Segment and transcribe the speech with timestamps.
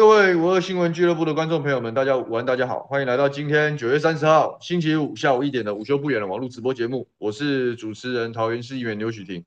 [0.00, 7.06] 各位五二新闻俱乐部的观众朋友们，大家午安，大家好，欢迎来到今天九月三十号星期五下午一点的午休不远的网络直播节目。
[7.18, 9.44] 我是主持人桃园市议员刘许婷。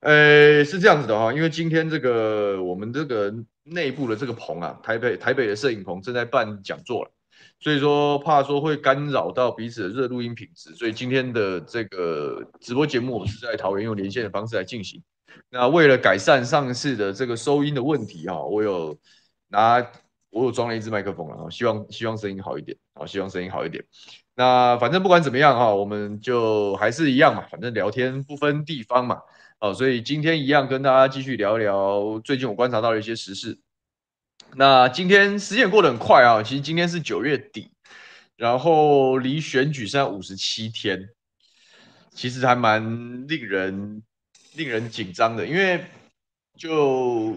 [0.00, 3.30] 诶，是这样子的哈，因为今天这个我们这个
[3.62, 7.10] 内部的这个棚啊，台北台北的摄影棚正在办讲座了，
[7.60, 15.02] 所以说怕说会干扰到彼此的热录音品质，所以今天的这个直播节目我们是在桃园用连线的方式来进行。
[15.50, 18.96] 那为了改善上次的这个收音的问题哈，我有
[19.48, 19.86] 拿
[20.30, 23.84] 我有装了一支麦克风了，希望希望声音好一点啊，希望声音好一点。
[24.34, 29.20] 那反正不管怎么样哈，我们就还是一样嘛，反正聊天不分地方嘛，
[29.60, 33.58] 哦，所以今天一样跟大家继续聊聊最近我观察到的一些时事。
[34.56, 37.70] 那今天时间过得很快啊，其实今天是九月底，
[38.36, 41.08] 然后离选举剩下五十七天，
[42.10, 44.02] 其实还蛮令人。
[44.56, 45.84] 令人紧张的，因为
[46.56, 47.36] 就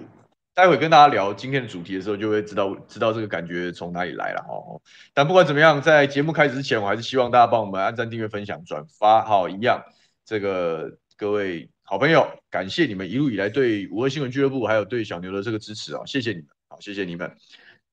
[0.58, 4.82] 待会跟大家聊今天的主题的时候，就会知道知道这个感觉从哪里来了哦。
[5.14, 9.84] 但不管怎么样，在节目开始之前，我还是希望大家帮我们按赞、订阅、分享、转发，好，一样。
[10.26, 17.32] 这个各位好朋友，感谢你们一路以来对五二新闻俱乐部还有对小牛的这个支持啊，谢谢你们，好，谢谢你们。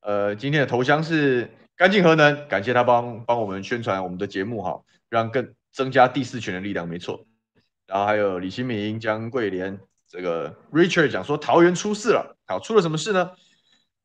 [0.00, 4.80] 呃，今天的头像是干净核能，感谢他帮帮我们宣传我们的节目哈，
[5.10, 7.26] 让更增加第四权的力量，没错。
[7.86, 9.78] 然后还有李新明、江桂莲，
[10.14, 13.32] 这个 Richard 讲说桃园出事了，好，出了什么事呢？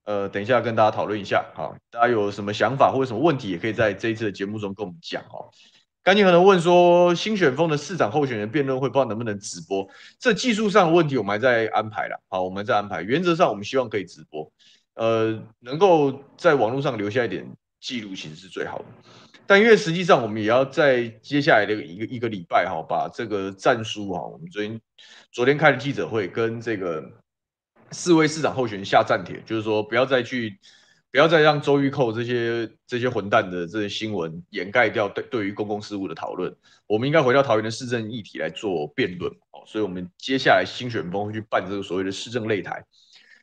[0.06, 5.51] 呃，等一下跟大家讨论一下，好，大家有什么想法或者什么问题，也可以在这一次的节目中跟我们讲哦。
[6.01, 9.88] 干净可能问说，新选风的市长候选人辩论会不知道能不能直播？
[10.17, 14.51] 这技术上的问题我们还在安排了，好，我们在安排，原则上我们希望可以直播，
[14.95, 17.45] 呃，能够在网络上留下一点
[17.79, 18.85] 记录，其实是最好的。
[19.50, 24.80] 但因为实际上，我们也要在接下来的一个一个礼拜哈，把这个战书哈，我们昨天
[25.31, 27.04] 昨天开的记者会，跟这个
[27.90, 30.60] 四位市长候选人下战帖，就是说不要再去，
[31.12, 36.56] 不要再让周玉蔻这些这些混蛋的这些新闻掩盖掉对对于公共事务的讨论。
[36.86, 39.66] 我们应该回到桃园的市政议题来做辩论哦。
[39.66, 42.86] 所以，我们接下来新选风会去办这个所谓的市政擂台。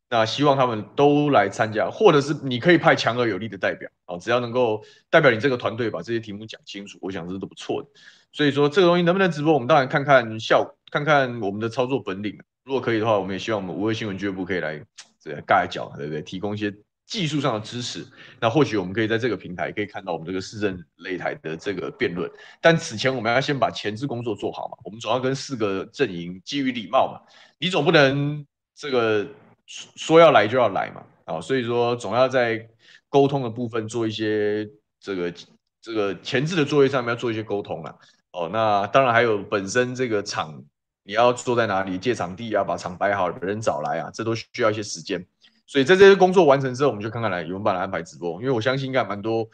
[0.08, 4.81] 那希望他们都来参加，或者是你可以派强而有力的代表啊，只要能够
[5.11, 7.88] 代表你这个团队把这些题目讲清楚，我想这都不错的。
[8.32, 12.38] 所以说这个东西能不能直播，我们当然看看效果，看看我们的操作本领。
[12.62, 14.81] 如果可以的话，我们也希望我们五二新闻俱乐部可以来
[15.20, 16.23] 这个盖脚，对不对？
[16.23, 16.73] 提供一些
[17.05, 18.06] 技术上的支持。
[18.38, 22.31] 那或许我们可以在这个平台可以看到我们这个市政擂台的这个辩论。
[22.61, 27.20] 但此前我们要先把前置工作做好嘛，我们总要跟四个阵营基于礼貌嘛，
[27.59, 29.26] 你总不能这个。
[29.66, 32.68] 说要来就要来嘛，啊，所以说总要在
[33.08, 34.68] 沟通的部分做一些
[35.00, 35.32] 这个
[35.80, 37.94] 这个前置的作业上面要做一些沟通啊，
[38.32, 40.62] 哦，那当然还有本身这个场
[41.02, 45.24] 你要坐在哪里，借场地啊，把场摆好，人找来啊，这都需要一些时间，
[45.66, 49.48] 所以在这些工作完成之后，我们就看看来有没有办法安排直播，因为我相信应该蛮多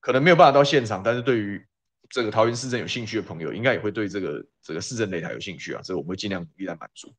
[0.00, 1.62] 可能没有办法到现场，但是对于
[2.10, 7.14] 这个桃园市政有兴趣的朋友，应该也会对这个这个市政擂台有兴趣啊，所以我们会尽量努力来满足。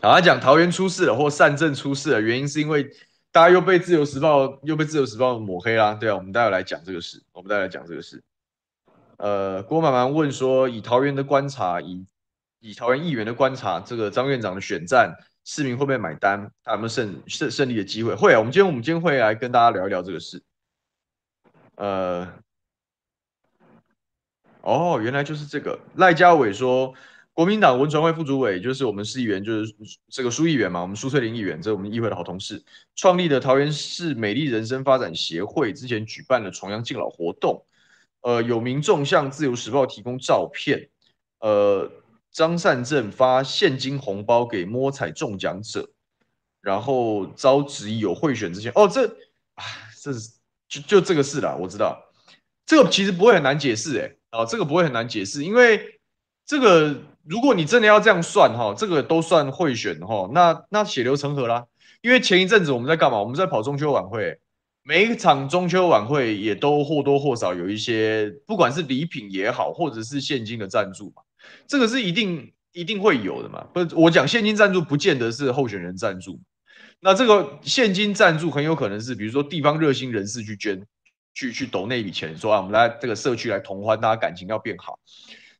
[0.00, 2.88] 好，他讲桃园出事了，或善政出事了，原因是因为
[3.32, 5.92] 大家又被自由时报又被自由时报抹黑啦。
[5.94, 8.22] 对啊，我们待会来讲这个事，我们待会来讲这个事。
[9.16, 12.06] 呃，郭满满问说，以桃园的观察，以
[12.60, 15.12] 以桃园议员的观察，这个张院长的选战，
[15.44, 16.48] 市民会不会买单？
[16.62, 18.14] 他有没有胜胜胜利的机会？
[18.14, 20.40] 会啊，我们今天我们今天会来跟大家聊一聊这个事。
[21.74, 22.32] 呃，
[24.60, 26.94] 哦，原来就是这个赖家伟说。
[27.38, 29.72] 国民党文传会副主委就是我们市议员，就是
[30.08, 32.60] 这个苏议员嘛，我们苏翠玲议员，这是我们议会的好同事，
[32.96, 37.64] 创立的桃园市美丽人生发展协会，之前举办了重阳敬老活动，
[38.22, 40.88] 呃，有民众向自由时报提供照片，
[41.38, 41.88] 呃，
[42.32, 45.88] 张善政发现金红包给摸彩中奖者，
[46.60, 49.06] 然后遭质疑有贿选之前，哦，这
[49.54, 49.62] 啊，
[50.02, 50.12] 这
[50.68, 52.02] 就就这个事啦，我知道，
[52.66, 56.00] 这个其实不会很难解释，诶，啊，这个不会很难解释，因为
[56.44, 57.00] 这个。
[57.28, 61.66] 如果你真的要这样算哈，这个都算贿选哈，那那血流成河啦。
[62.00, 63.18] 因为前一阵子我们在干嘛？
[63.18, 64.38] 我们在跑中秋晚会，
[64.82, 71.22] 每一场中秋晚会也都或多或少有一些，不管是礼品也好，或者是现金的赞助嘛，
[71.66, 73.62] 这个是一定一定会有的嘛。
[73.74, 76.40] 不是我讲现金赞助，不见得是候选人赞助。
[77.00, 80.82] 那这个现金赞助很有可能是，比如说地方热心人士去捐，
[81.34, 84.98] 去去抖那笔钱，说啊，我们来这个社区来同欢，大家感情要变好。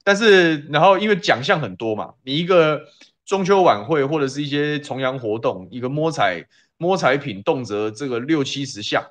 [0.08, 2.80] 但是，然后因为奖项很多嘛，你一个
[3.26, 6.46] 中秋晚会或者是一些重阳活动，一个摸彩
[6.78, 9.04] 摸彩品动辄这个六七十项，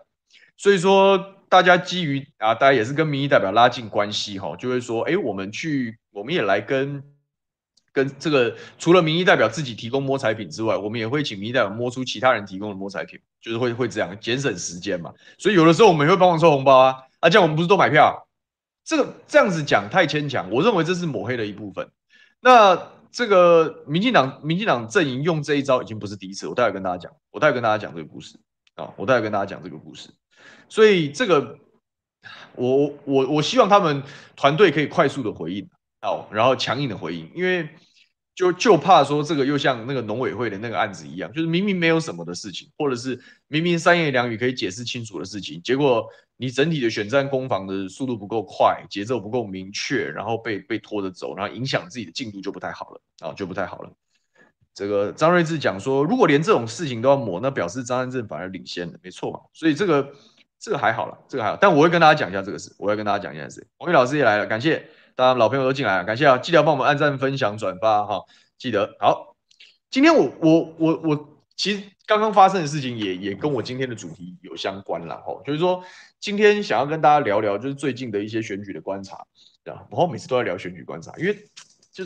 [0.58, 7.04] 所以说大家基于啊，大家也是跟民意代表拉近关系哈，就会说，哎，我们去，我们也来跟
[7.94, 15.14] 跟这个除了民意代表自己提供摸彩品之外，我们也会请民意代表摸出其他人提供的摸彩品，就是会会这样节省时间嘛。
[15.38, 18.27] 所以有的时候我们也会帮忙收红包啊，啊，这样我们不是都买票？
[18.88, 21.88] 这个这样子讲太牵强，我认为这是抹黑的一部分。
[22.40, 28.40] 那这个民进党民进党阵营用这一招已经不是第一次，我待会跟大家讲，我待会跟大家讲这个故事
[28.76, 30.10] 啊，我待会跟大家讲这个故事。
[30.70, 31.60] 所以这个
[32.56, 34.02] 我我我希望他们
[34.38, 35.70] 团队可以快速的回应，
[36.02, 37.70] 好，然后强硬的回应，因为。
[38.38, 53.92] 就就怕说这个又像那个农委会的那个案子一样，就是明明没有什么的事情，或者是明明三言两语可以解释清楚的事情，结果你整体的选战攻防的速度不够快，节奏不够明确，然后被被拖着走，然后影响自己的进度就不太好了啊，就不太好了。
[54.76, 59.40] 这个张睿智讲说，如果连这种事情都要抹，那表示张善政反而领先了，没错嘛。
[59.52, 60.14] 所以这个
[60.60, 61.58] 这个还好了，这个还好。
[61.60, 63.66] 但我会跟大家讲一下这个事，我会跟大家讲一下事。
[63.80, 64.88] 王宇老师也来了，感谢。
[65.18, 66.38] 大家老朋友都进来了，感谢啊！
[66.38, 68.24] 记得帮我们按赞、分享、转发哈，
[68.56, 69.36] 记得好。
[69.90, 75.84] 今天我我我我其实刚刚发生的事情也也跟我今天的主题有相关了哈，就是说
[76.20, 79.26] 今天想要跟大家聊聊，就是最近的一些选举的观察，
[79.64, 79.88] 对吧？
[79.90, 81.36] 然后每次都在聊选举观察，因为
[81.92, 82.06] 就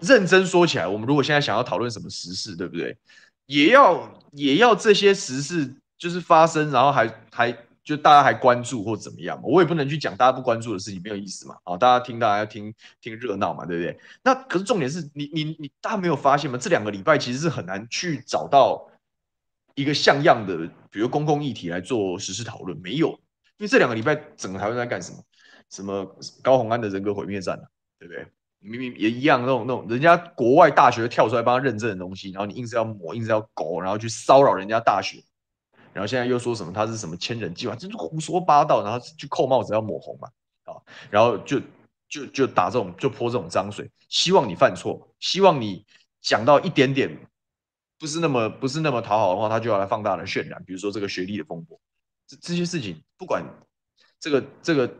[0.00, 2.96] 认真说起来，我们如果现在想要讨论什么时事，对不对？
[3.44, 7.54] 也要也要这些时事就是发生，然后还还。
[7.84, 11.56] 就大家还关注或怎么样，我也不能去讲大家不关注的事情，没有意思嘛。
[11.64, 13.98] 啊，大家听，大家要听听热闹嘛，对不对？
[14.22, 16.56] 那可是重点是你你你，大家没有发现吗？
[16.56, 18.88] 这两个礼拜其实是很难去找到
[19.74, 23.08] 一个像样的，比如公共议题来做实时讨论，没有。
[23.58, 25.18] 因为这两个礼拜整个台湾在干什么？
[25.70, 26.04] 什么
[26.42, 27.64] 高虹安的人格毁灭战啊，
[27.98, 28.26] 对不对？
[28.58, 35.22] 明明也一样，那种那种人家国外大学跳出来帮他认证的东西，然后你硬是要抹，硬是要勾，然后去骚扰人家大学。
[35.92, 40.28] 然后现在又说什么他是什么千人计划，真是胡说八道，然后去扣帽子要抹红嘛，
[40.64, 40.80] 啊，
[41.10, 41.60] 然后就
[42.08, 45.84] 就就打这种就泼这种脏水，希望你犯错，希望你
[46.20, 47.16] 讲到一点点
[47.98, 51.78] 不是那么不是那么讨好的话，他就要来放大的渲染，比如说这个学历的风波，
[52.26, 53.44] 这这些事情不管
[54.18, 54.92] 这个这个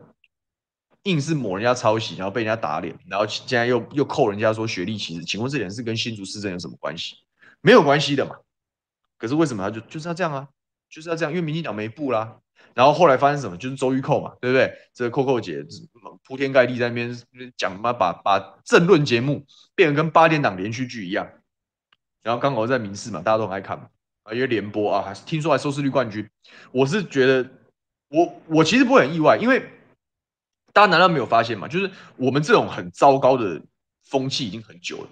[1.05, 7.17] 硬是抹人家抄袭，然后被人家打脸，然后现在又又扣人家说学历歧视，请问这点是跟新竹市政有什么关系？
[7.61, 8.37] 没有关系的嘛，
[9.17, 10.49] 可是为什么他就就是要这样啊？
[10.93, 12.37] 就是要这样，因为民进党没布啦。
[12.75, 13.57] 然后后来发生什么？
[13.57, 14.73] 就是周玉蔻嘛，对不对？
[14.95, 15.65] 这个扣扣姐
[16.23, 17.15] 铺天盖地在那边
[17.57, 19.45] 讲嘛，把把政论节目
[19.75, 21.29] 变得跟八点档连续剧一样。
[22.23, 23.89] 然后刚好在民视嘛，大家都很爱看嘛，
[24.23, 26.27] 啊，因为联播啊，还是听说还收视率冠军。
[26.71, 27.51] 我是觉得，
[28.09, 29.67] 我我其实不会很意外，因为
[30.73, 31.69] 大家难道没有发现吗？
[31.69, 33.61] 就是我们这种很糟糕的
[34.05, 35.09] 风气已经很久了。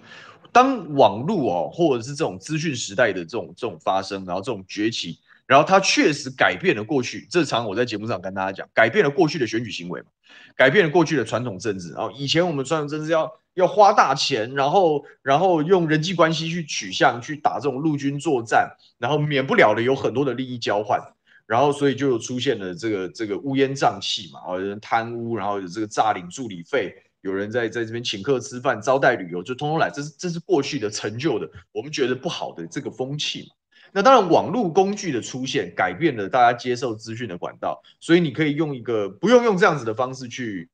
[0.51, 5.19] 当网络哦，或者是这种资讯时代的这种这种发生，然后这种崛起。
[5.51, 10.07] 然后他确实改变了过去，这常我在节目上跟大家讲，改变了过去的选举行为嘛，
[10.55, 11.91] 改变了过去的传统政治。
[11.91, 20.97] 然后以前我们传统政治要要花大钱，然后然后用人际关系去取向去打这种陆军作战，然后免不了的有很多的利益交换，
[21.45, 33.55] 然后所以就出现了这个这个乌烟瘴气嘛，有人贪污，然后有这个诈领助理费，有人在在这边请客吃饭招待旅游，就通通来，这是这是过去的陈旧的，我们觉得不好的这个风气嘛。
[33.93, 40.69] 那当然，网络工具的出现改变了大家接受资讯的管道，所以你可以用一个不用用这样子的方式去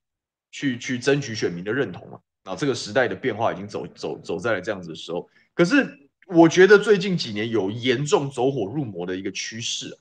[0.51, 2.19] 去去争取选民的认同嘛。
[2.43, 5.27] 啊，这个时代的变化已经走走走在了这样子的时候。
[5.53, 9.97] 可是我觉得最近几年有严重走火入魔的一个趋势，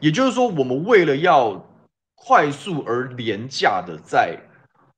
[0.00, 1.66] 也就是说，我们为了要
[2.14, 4.38] 快速而廉价的在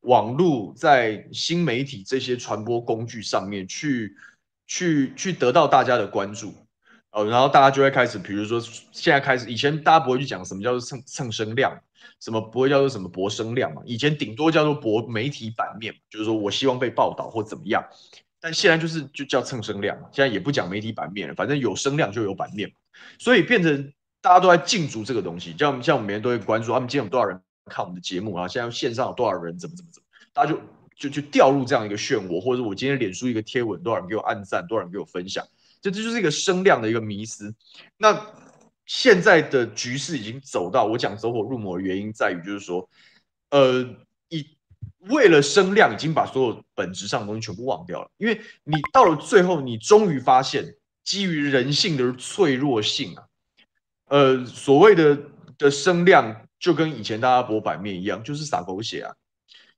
[0.00, 4.16] 网络、在新媒体这些传播工具上面去
[4.66, 6.52] 去去得到大家的关注。
[7.12, 8.59] 哦，然后大家就会开始，比如说
[8.90, 11.78] 现在开始，以前大家不会去讲什么叫做蹭蹭声量，
[12.21, 17.85] 什么不会叫做什么博声量嘛，以前顶多叫做博媒体版面，就是说我希望被报道或怎么样，
[18.40, 22.73] 但现在就是就叫蹭声量，现在也不讲媒体版面了，反正有声量就有版面，
[23.19, 23.92] 所以变成
[24.23, 30.59] 大家都在竞逐这个东西，像像我们每天都会关注他们今天有多少人看我们的节目啊，现在线上有多少人怎么怎么怎么，大家就
[30.97, 35.47] 就就掉入这样一个漩涡，或者我今天脸书一个贴文，多少人给我按赞，多少人给我分享。
[35.82, 37.52] 这这就是一个声量的一个迷思。
[37.98, 38.34] 那
[38.86, 42.88] 现在的局势已经走到我讲走火入魔的原因在于，就是说，
[43.50, 43.84] 呃，
[44.28, 44.46] 一
[45.08, 48.10] 为了声量，已经把所有本质上的东西全部忘掉了。
[48.16, 53.24] 因为你到了最后，你终于发现，基于人性的脆弱性啊，
[54.06, 55.18] 呃，所谓的
[55.58, 59.14] 的声量就跟以前大家播版面一样，就是撒狗血啊，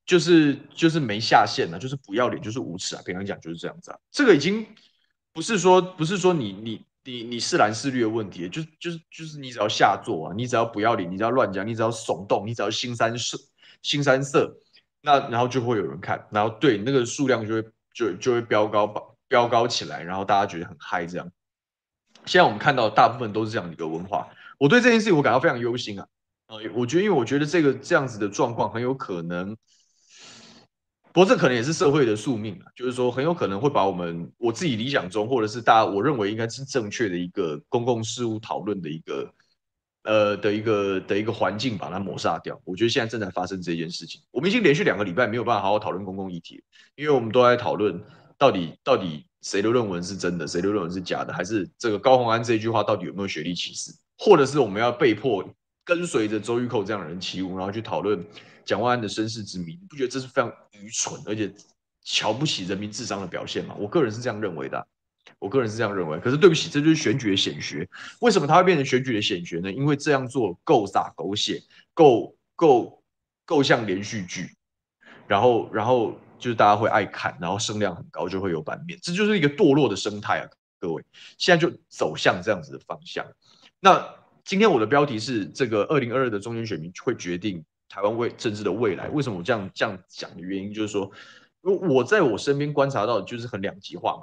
[0.04, 3.02] 就是就是没下限啊，就是不要脸，就是无耻啊。
[3.04, 4.66] 平常讲就是这样子啊，这个已经。
[5.34, 13.36] 不是说不是说你你你你是蓝是绿的问题，就就是就是你只要下作啊，你只要不要脸，你只要乱讲，你只要耸动，你只要新三色
[13.82, 14.56] 新三色，
[15.02, 18.86] 那然后就会有人看，然后对那个数量就会就就会飙高
[19.26, 21.28] 飙高起来，然后大家觉得很嗨这样。
[22.26, 26.06] 现在我们看到大部分都是这样的一个文化，我对这件事情我感到非常忧心啊。
[26.46, 29.56] 呃，我觉得因为我觉得这个这样子的状况很有可能。
[31.14, 39.32] 不过这可能也是社会的宿命啊，就是说很有可能会把我们我自己理想中，或者是大家我认为应该是正确的一个公共事务讨论的一个
[40.02, 42.60] 呃的一个的一个环境把它抹杀掉。
[42.64, 44.20] 我觉得现在正在发生这件事情。
[44.32, 46.60] 我们已经连续两个礼拜没有办法好好讨论公共议题，
[46.96, 48.02] 因为我们都在讨论
[48.36, 55.48] 到底到底谁的论文是真的，谁的论文是假的，还是这个高虹安这句话到底有没有学历歧视，或者是我们要被迫
[55.84, 58.20] 跟随着周玉蔻这样的人起舞，然后去讨论。
[58.64, 61.52] 蒋万安的身世之谜，你不觉得这是非常愚蠢，而且
[62.02, 63.74] 瞧不起人民智商的表现吗？
[63.78, 64.86] 我个人是这样认为的，
[65.38, 66.18] 我个人是这样认为。
[66.20, 67.88] 可是对不起，这就是选举的显学。
[68.20, 69.72] 为什么它会变成选举的显学呢？
[69.72, 71.62] 因为这样做够洒狗血，
[71.94, 73.02] 够够
[73.44, 74.54] 够像连续剧，
[75.26, 78.98] 然后然后就是大家会爱看，然后声量很高，就会有版面。
[79.02, 80.48] 这就是一个堕落的生态啊！
[80.78, 81.02] 各位，
[81.38, 83.24] 现在就走向这样子的方向。
[83.80, 84.06] 那
[84.44, 87.64] 今天我的标题是这个二零二二的中间选民会决定。
[87.88, 91.10] 台湾未政治的未来，为什么我这样这样讲的原因，就是说，
[91.62, 94.22] 我在我身边观察到，就是很两极化嘛。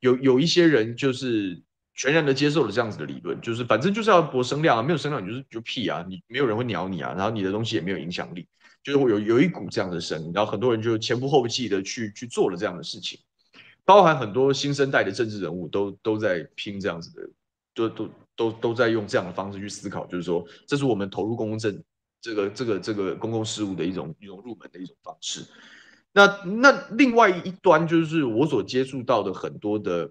[0.00, 1.60] 有有一些人就是
[1.94, 8.46] 全然的接受了这样子的理论，就是反正就是要博声量啊，没有声量你就是就屁啊，你没有人会鸟你啊，然后你的东西也没有影响力，
[8.84, 13.18] 就是会有有一股这样的声音，然后很多人就前仆后继的去去做了这样的事情，
[13.84, 17.28] 包含很多新生代的政治人物都都在拼这样子的，
[17.74, 21.82] 都都都都在用这样的方式去思考，就是说，这是我们投入公共政。
[22.20, 25.44] 这个这个这个公共事务的一种一种入门的一种方式，
[26.12, 30.10] 那那另外一端就是我所接触到的很多的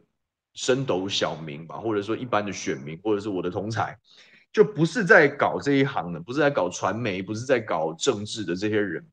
[0.54, 3.96] 升斗小民吧，或者说一般的选民，或者是我的同侪，
[4.54, 9.06] 就不是在搞这一行的，不是在搞传媒，不是在搞政治的这些人，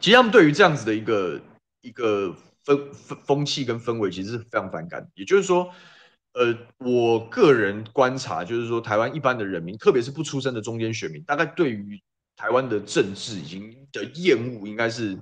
[0.00, 1.40] 其实他们对于这样子的一个
[1.82, 2.34] 一个
[2.64, 5.08] 风风风气跟氛围，其实是非常反感。
[5.14, 5.70] 也就是说。
[6.32, 12.00] 呃，我个人观察就是说，台湾一般的人民，特别是不出生的中间选民，大概对于
[12.36, 15.18] 台湾的政治已经的厌恶，应该是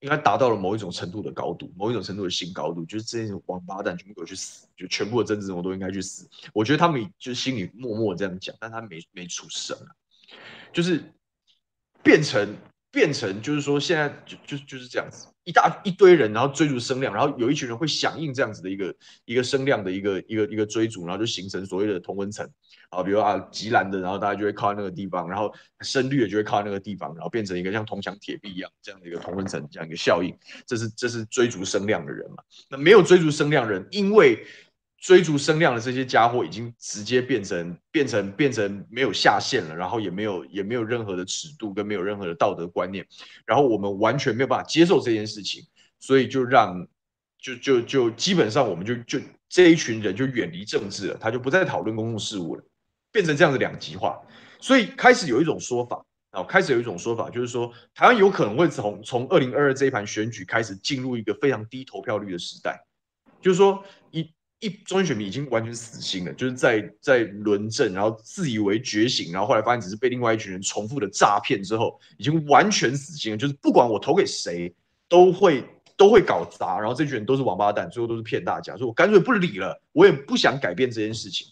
[0.00, 6.28] 应该达到了某一种程度的高度，某一种程度的新高度，就是这些王八蛋全部都去死，就全部的政治人物都应该去死。
[6.52, 9.94] 我觉得他们就心里默默这样讲，但他没没出声啊，
[10.72, 11.04] 就是
[12.02, 12.56] 变成
[12.90, 15.28] 变成就是说现在就就就是这样子。
[15.44, 22.48] 一大一堆人，然后追逐声量，然后有一群人会响应这样子的一个一个声量的一个一个一个追逐，然后就形成所谓的同温层
[22.90, 30.32] 啊，比如啊，极蓝的，然后大家就会靠在那个地方，然后深绿的就会靠在那个地方，然后变成一个像铜墙铁壁一样这样的一个同温层这样一个效应，
[30.66, 32.36] 这是这是追逐声量的人嘛？
[32.68, 34.44] 那没有追逐声量人，因为。
[35.02, 43.04] 追逐声量的这些家伙已经直接变成变成变成没有下限了，然后也没有也没有任何的尺度跟没有任何的道德观念，
[43.44, 45.64] 然后我们完全没有办法接受这件事情，
[45.98, 46.86] 所以就让
[47.36, 52.62] 就就就基本上我们就就这一群人就远离政治了，他就不再讨论公共事务了，
[53.10, 54.16] 变成这样的两极化，
[54.60, 62.80] 所以开始有一种说法啊，开始有一种说法就是说台湾有可能会从从二零二二这一盘选举开始进入一个非常低投票率的时代，
[63.40, 64.32] 就是说一。
[64.62, 73.36] 一中间选民已经完全死心了，就是在在轮政，然后自以为觉醒，然后后来发现只是被另外一群人重复的诈骗之后，已经完全死心了。
[73.36, 74.72] 就是不管我投给谁，
[75.08, 75.64] 都会
[75.96, 78.76] 都会搞砸，然后这群人都是王八蛋，最后都是骗大家。
[78.76, 81.44] 所以我干脆不理了，我也不想改变这件事情。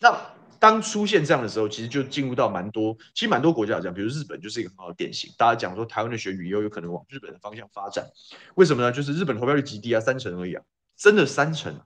[0.00, 0.20] 那
[0.58, 5.32] 当出现这样的时候，其实就进入到蛮多，其实蛮多国家这样，比如日本就是一个很好的典型。
[5.38, 8.04] 大家讲说台湾的选举又有可能往日本的方向发展，
[8.56, 8.90] 为什么呢？
[8.90, 10.62] 就是日本投票率极低啊，三成而已啊，
[10.96, 11.80] 真的三成。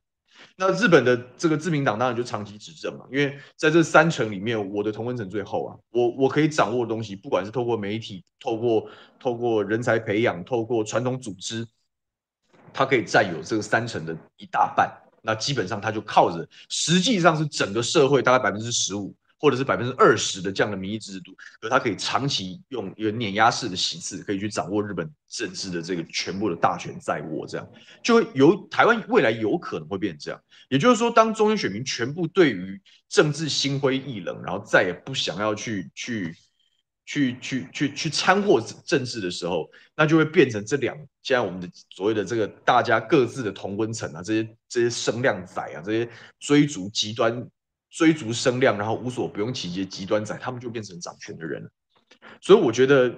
[0.57, 11.67] 那日本的这个自民党当然就长期执政嘛，因为在这三层里面，我的同文层最厚啊，我我可以掌握的东西，不管是透过媒体、透过透过人才培养、透过传统组织，
[12.73, 14.91] 它可以占有这个三层的一大半。
[15.23, 19.15] 那基本上它就靠着，实际上是整个社会大概百分之十五。
[19.43, 27.69] 或者是百分之二十的这样的民意支持度，可他可以长期用一个碾压式的席次，可以去掌握日本政治的这个全部的大权在握，这样
[28.05, 30.41] 就会由台湾未来有可能会变成这样。
[30.69, 36.37] 也就是说，当中间选民全部对于政治心灰意冷，然后再也不想要去去
[37.05, 47.45] 去去去去掺和政治的时候，那就会变成这两现在我们的所谓的这个大家各自的同温层啊，这些这些声量仔啊，这些追逐极端。
[47.93, 51.71] 追逐声量，然后无所不用其极，极端仔，他们就变成掌权的人。
[52.41, 53.11] 所以我觉得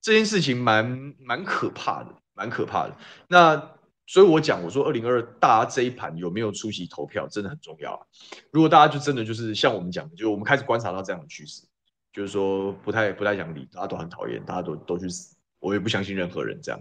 [0.00, 2.96] 这件事情蛮蛮可怕的，蛮可怕的。
[3.28, 3.74] 那
[4.06, 8.08] 所以我讲，我说二零二二大家这一盘有没有出席投票，真的很重要。
[8.50, 11.62] 如果大家就真的就是像我们讲的，就是我们开始观察到这样的趋势，
[12.10, 16.80] 就是说不太不太讲理，大家都很讨厌，大家都都去死，我也不相信任何人这样。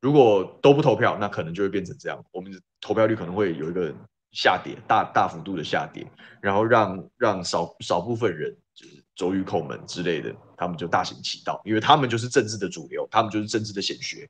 [0.00, 3.92] 如果都不投票，那可能就会变成这样，我们投票率可能会有一个
[4.32, 6.06] 下跌，大大幅度的下跌，
[6.40, 14.28] 然后让让少少部分人就是走于口门之类的，他们就大行其道，因为他们就是政治的主流，他们就是政治的显学，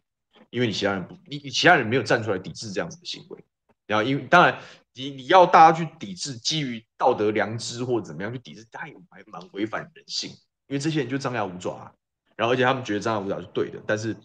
[0.49, 3.45] 因为你其他人不，你你其他人没有站出来抵制这样子的行为，
[3.87, 4.59] 然后因为当然
[4.95, 10.31] 你你要大家去抵制，基于道德良知或者怎么样去抵制，他也还蛮违反人性，
[10.67, 11.93] 因为这些人就张牙舞爪啊，
[12.37, 14.17] 然后而且他们觉得张牙舞爪是对的，但是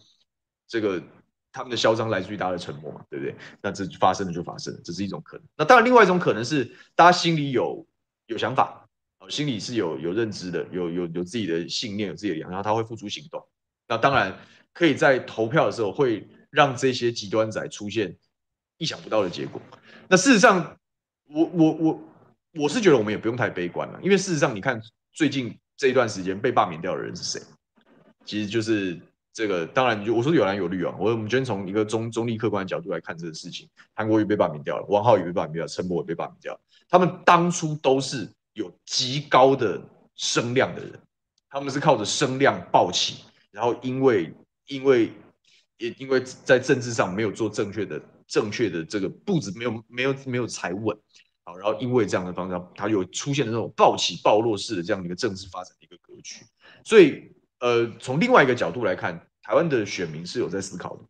[0.66, 1.02] 这个。
[1.56, 3.34] 他们的嚣张来自于大家的沉默嘛，对不对？
[3.62, 5.46] 那这发生了就发生了，这是一种可能。
[5.56, 7.86] 那当然，另外一种可能是大家心里有
[8.26, 8.86] 有想法，
[9.30, 13.42] 心里是有有认知的，有有有自己的信念，有自己的良，然后他会付诸行动。
[13.88, 14.38] 那当然
[14.74, 18.14] 可以在投票的时候会让这些极端仔出现
[18.76, 19.58] 意想不到的结果。
[20.08, 20.76] 那事实上，
[21.30, 22.00] 我我我
[22.52, 24.78] 我是觉得我们也不用太悲观了，因为事实上你看
[25.14, 27.40] 最近这一段时间被罢免掉的人是谁？
[28.26, 29.00] 其实就是。
[29.36, 30.94] 这个当然，就我说有蓝有绿啊。
[30.98, 36.60] 我我们今天从一个中中立客观的角度来看这个事情，韩国瑜被罢免掉了，王浩宇被罢免掉了，陈柏也被罢免掉了。
[36.88, 39.78] 他们当初都是有极高的
[40.14, 40.98] 声量的人，
[41.50, 44.32] 他们是靠着声量暴起，然后因为
[44.68, 45.12] 因为
[45.76, 50.96] 也因为在政治上没有做正确的正确的这个步子，没有没有没有踩稳，
[51.44, 56.42] 好，然后因为这样的方向，他有出现了这种暴起暴落式的这样的一个政治发展的一个格局，
[56.82, 57.35] 所以。
[57.60, 61.02] 呃，从另外一个角度来看，台湾的选民是有在思考的，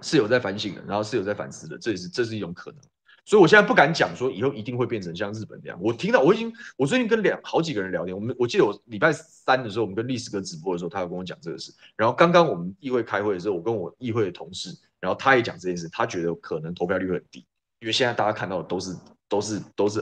[0.00, 2.80] 是有在反省的，然后是有在反思的，这也是这是一种可能。
[3.24, 5.76] 所以我现在不敢讲说以后一定会变成像日本这样。
[5.82, 11.74] 我听到我已经，我最近跟两好几个人聊天，我们我记得我礼拜三的时候，我们跟历史哥直播的时候，他有跟我讲这个事。
[11.96, 17.44] 然后刚刚我们议会开会的时候，我跟我议会的同事，然后他也讲这件事，他觉得可能投票率很低，
[17.80, 18.96] 因为现在大家看到的都是
[19.28, 19.98] 都是都是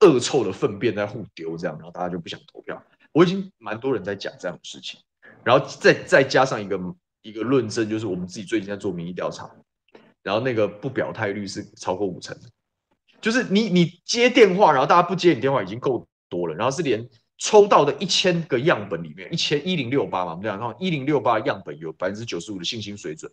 [0.00, 2.82] 恶臭的粪便在互丢这样，然后大家就不想投票。
[3.12, 4.98] 我已经蛮多人在讲这样的事情，
[5.44, 6.78] 然后再再加上一个
[7.22, 9.50] 一个论证，就是我们自己最近在做民意调查，
[10.22, 12.48] 然后那个不表态率是超过五成的，
[13.20, 17.06] 就是你你接电话，然后大家不接你电话已经够多了，然后是连
[17.38, 23.30] 抽到的一千个样本里面，一千一零六八嘛，我们讲到一零六八样本有百分之九十五的信心水准，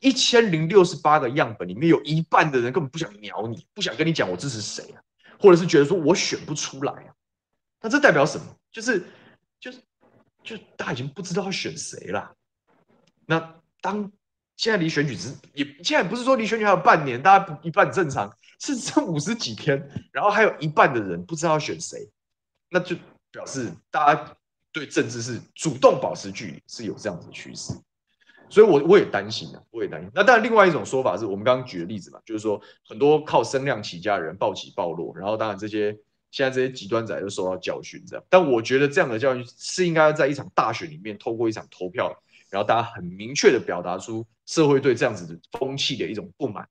[0.00, 5.02] 一千零六十八个样本里面有一半的人根本不想鸟你，不想跟你讲我支持谁啊，
[5.38, 7.14] 或者是觉得说我选不出来啊，
[7.82, 8.44] 那这代表什么？
[8.72, 9.04] 就是，
[9.60, 9.78] 就是，
[10.42, 12.34] 就大家已经不知道要选谁了。
[13.26, 14.10] 那当
[14.56, 22.10] 现在离选举只也现在不是说离选举还有半年，大家一半正常，是剩五十几天，然后还有一半的人不知道要选谁，
[22.70, 22.96] 那就
[23.30, 24.36] 表示大家
[24.72, 27.74] 对政治是主动保持距离，是有这样子的趋势。
[28.48, 30.10] 所以我，我我也担心啊，我也担心。
[30.14, 32.58] 那当然，另外一种说法是我们刚刚举的例子嘛，就是说
[32.88, 35.94] 很多靠声量起家的人暴起暴落，然后当然这些。
[36.32, 42.10] 现在这些极端仔都受到教训，这样，但我觉得这样的教训是应该在一场大选里面，透过一场投票，
[42.48, 46.66] 然后大家很明确的表达出社会对这样子的风气的一种不满。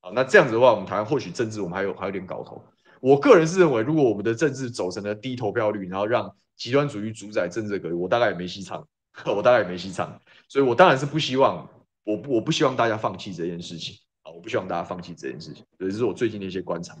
[0.00, 2.62] 好，那这样子的话，我们台湾或许政治我们还有还有点搞头。
[3.00, 8.86] 我个人是认为，如果我们的政治走成了低投票率，然后让极端主义主宰政治格局，我大概也没戏唱，
[9.24, 10.20] 我大概也没戏唱。
[10.48, 11.66] 所以我当然是不希望，
[12.04, 15.64] 我不我不希望大家放弃这件事情啊，我不希望大家放弃这件事情。
[15.78, 16.94] 所以这是我最近的一些观察。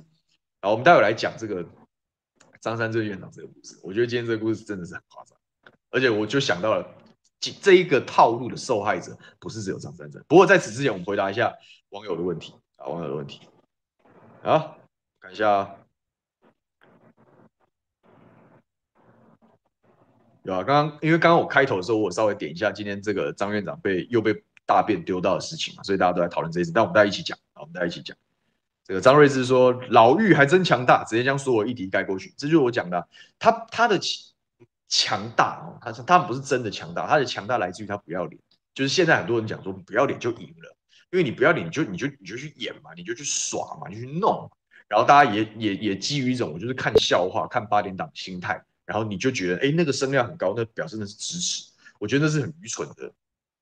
[0.62, 1.64] 好，我们待会来讲这个。
[2.60, 5.36] 张三这个院长这个故事，我觉得今天这个故事真的是很夸张，
[5.90, 6.86] 而且我就想到了，
[7.38, 10.22] 这这一个套路的受害者不是只有张善政。
[10.28, 11.54] 不过在此之前，我们回答一下
[11.90, 13.40] 网友的问题啊，网友的问题。
[14.42, 14.76] 啊，
[15.20, 15.74] 看一下啊，
[20.44, 28.16] 有啊，刚刚因为刚刚我开头的时候，我稍微点一下今天这个张院长被又被大便丢到的事情嘛，所以大家都在讨论这件事，但我们大家一起讲，啊，我们大家一起讲。
[28.88, 33.06] 这个张瑞智说：“老玉还真强大，直接将所有议题盖过去。”这就是我讲的，
[33.38, 34.00] 他他的
[34.88, 38.40] 强大哦，他说他不是真的强大，他的强大来自于他不要脸。
[38.72, 40.74] 就是现在很多人讲说不要脸就赢了，
[41.10, 44.50] 因为你不要脸，你就你就你就去演嘛，你就去耍嘛，你就去弄。
[44.88, 51.66] 然后大家也也也基于一种我就是看笑话、看八点档心态，然后你就觉得哎那个声量很高，那表示那是支持。
[51.98, 53.12] 我觉得那是很愚蠢的，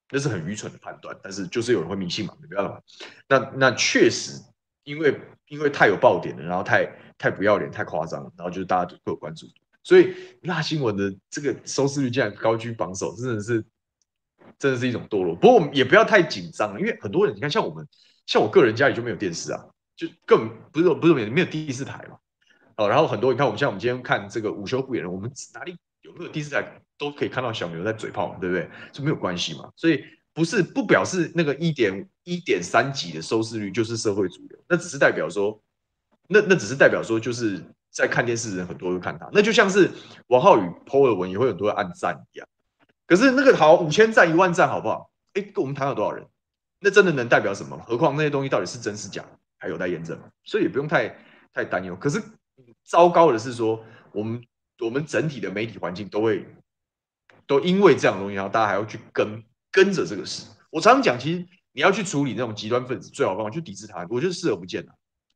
[0.09, 1.17] 那是很愚蠢的判断。
[1.21, 2.81] 但是就是有人会迷信嘛，没办法。
[3.27, 4.41] 那那确实。
[4.87, 9.47] 因为因为太有爆点了，然后太太不要脸，太夸张，然后就是大家都会有关注，
[9.83, 13.65] 所以辣新闻的这个收视率竟然高居榜首，真的是
[14.61, 15.35] 真的是一种堕落。
[15.35, 17.85] 不过我们也不要太紧张，因为很多人你看，像我们
[18.27, 19.61] 像我个人家里就没有电视啊，
[19.97, 22.17] 就根本不是不是没有没有第四台嘛。
[22.77, 28.71] 哦，然后很多你看我们像我们今天看这个午休不演了，我们哪里有没有第四台都可以看到小牛在嘴炮，对不对？
[28.93, 30.05] 就没有关系嘛，所以。
[30.37, 35.59] 不是不表示那个一点一点三几的收视率就是社会主流，那只是代表说，
[36.29, 39.91] 那那只是代表说就是在看电视的人很多都看他，那就像是
[40.27, 42.47] 王浩宇 po 的文也会很多人按赞一样。
[43.07, 45.11] 可是那个好五千赞一万赞好不好？
[45.33, 46.27] 哎，跟我们谈了多少人？
[46.81, 47.83] 那真的能代表什么？
[47.89, 49.25] 何况那些东西到底是真是假，
[49.57, 51.17] 还有待验证，所以也不用太
[51.55, 51.97] 太担忧。
[51.97, 52.23] 可是
[52.85, 54.43] 糟糕的是说，我们
[54.81, 56.47] 我们整体的媒体环境都会
[57.47, 59.43] 都因为这样的东西，然后大家还要去跟
[59.77, 60.47] 跟着这个事。
[60.71, 64.07] 我常常讲，其实你要去处理那种极端分子，最好的方法去抵制他。
[64.09, 64.93] 我觉得视而不见了。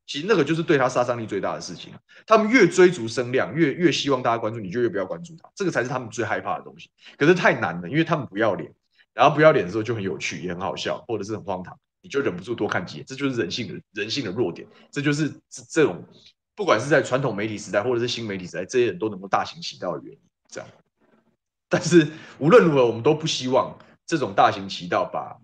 [0.06, 1.92] 其实那个就是对他杀伤力最大的事情。
[2.26, 5.50] 他们越追逐声量，越越希望大家关注，你就越不要关注他。
[5.54, 6.88] 这个才是他们最害怕的东西。
[7.18, 8.72] 可是太难了，因为他们不要脸。
[9.12, 13.04] 然后不要脸的时候就很有趣，也很好笑，或者是很荒唐，你就忍不住多看几眼。
[13.06, 14.66] 这就是人性的人性的弱点。
[14.90, 16.02] 这就是这这种，
[16.54, 20.20] 不管是在传统媒体时代，或者是新媒体时代，这些人都能够大行其道的原因。
[20.48, 20.68] 这样。
[21.68, 23.76] 但是无论如何，我们都不希望
[24.10, 25.38] 这种大行其道把，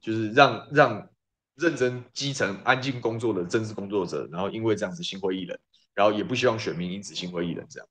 [0.00, 1.08] 就是让让
[1.54, 5.56] 认真基层安静工作的政治工作者，然后因为这样子心灰意冷，
[5.94, 7.88] 然后也不希望选民因此心灰意冷这样。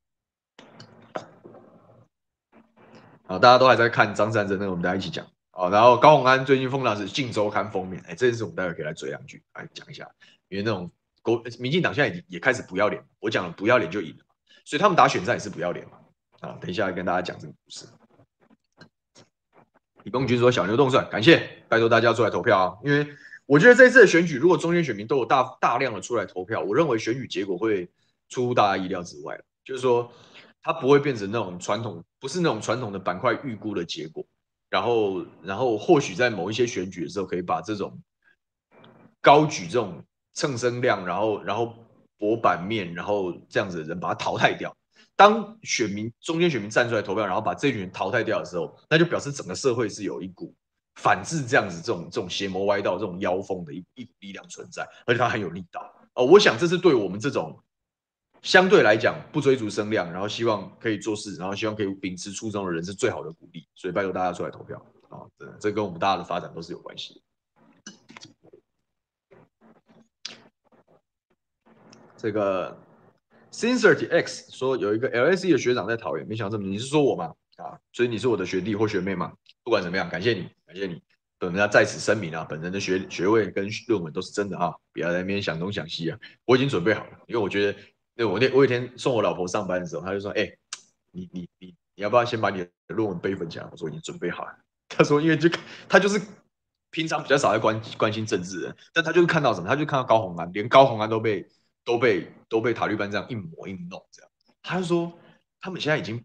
[3.25, 5.25] 好，大家都还在看张善政，那个我们大家一起讲。
[5.51, 10.05] 好，然后高虹安最近封的是《镜周刊》封面，哎，这件事我们待会可以来追两句来讲一下。
[10.49, 14.25] 因为那种国民进党现在也也开始不要脸，我讲了不要脸就赢了，
[14.65, 15.97] 所以他们打选战也是不要脸嘛。
[16.41, 17.87] 啊，等一下跟大家讲这个故事。
[20.05, 22.77] 李公军说小牛动算，感谢，拜托大家出来投票啊！
[22.83, 23.05] 因为
[23.45, 27.89] 我觉得这次的选举，如果中间选民都有大大量的出来投票，我认为选举结果会
[28.29, 30.09] 出乎大家意料之外，就是说。
[30.67, 34.25] 它不会变成那种传统，不是那种传统的板块预估的结果。
[34.67, 38.01] 然后，然后或许在某一些选举的时候，可以把这种
[39.21, 41.75] 高举这种蹭声量，然后然后
[42.17, 44.75] 博版面，然后这样子的人把它淘汰掉。
[45.15, 50.53] 当选民中间选民站出来投票，然后把这群人淘汰掉的时候，那就表示整个社会是有一股
[50.95, 55.81] 反制这样子这种这种邪魔歪道、这种妖风的一一股力量存在，而且它很有力道。
[56.13, 57.59] 哦，我想这是对我们这种。
[58.41, 63.67] 相对来讲，不追逐声量，然后希望可以做事，然后希望可以秉持初衷的人是最好的鼓励。
[63.73, 64.77] 所以拜托大家出来投票
[65.09, 65.25] 啊！
[65.35, 67.23] 对，这跟我们大家的发展都是有关系。
[72.15, 72.77] 这个
[73.55, 77.33] Sincerity X 说有一个 LSE 的学长在桃园，没想到这么你是说我吗？
[77.55, 79.31] 啊，所以你是我的学弟或学妹吗？
[79.63, 81.01] 不管怎么样，感谢你，感谢你。
[81.39, 86.19] 等人家在此声明啊，本人的学学位跟论文都是真的啊，不要在那边想东想西啊。
[86.43, 87.79] 我已经准备好了，因为我觉得。
[88.17, 90.49] 对，我那我一天送我老婆上班的时候，他就说：“哎、
[91.11, 94.57] 你你你你要不要先把你的论文备份起来？”我说：“已经准备好了。
[94.87, 95.49] ”他说：“因为就
[95.89, 96.21] 他就是
[96.91, 101.45] 平常比较少在关关心政治人，但他就是看到什么，他就看到高虹安，连高虹安都被
[101.85, 104.31] 都被都被塔利班这样一抹一弄这样。
[104.61, 105.13] 他就说
[105.61, 106.21] 他们现在已经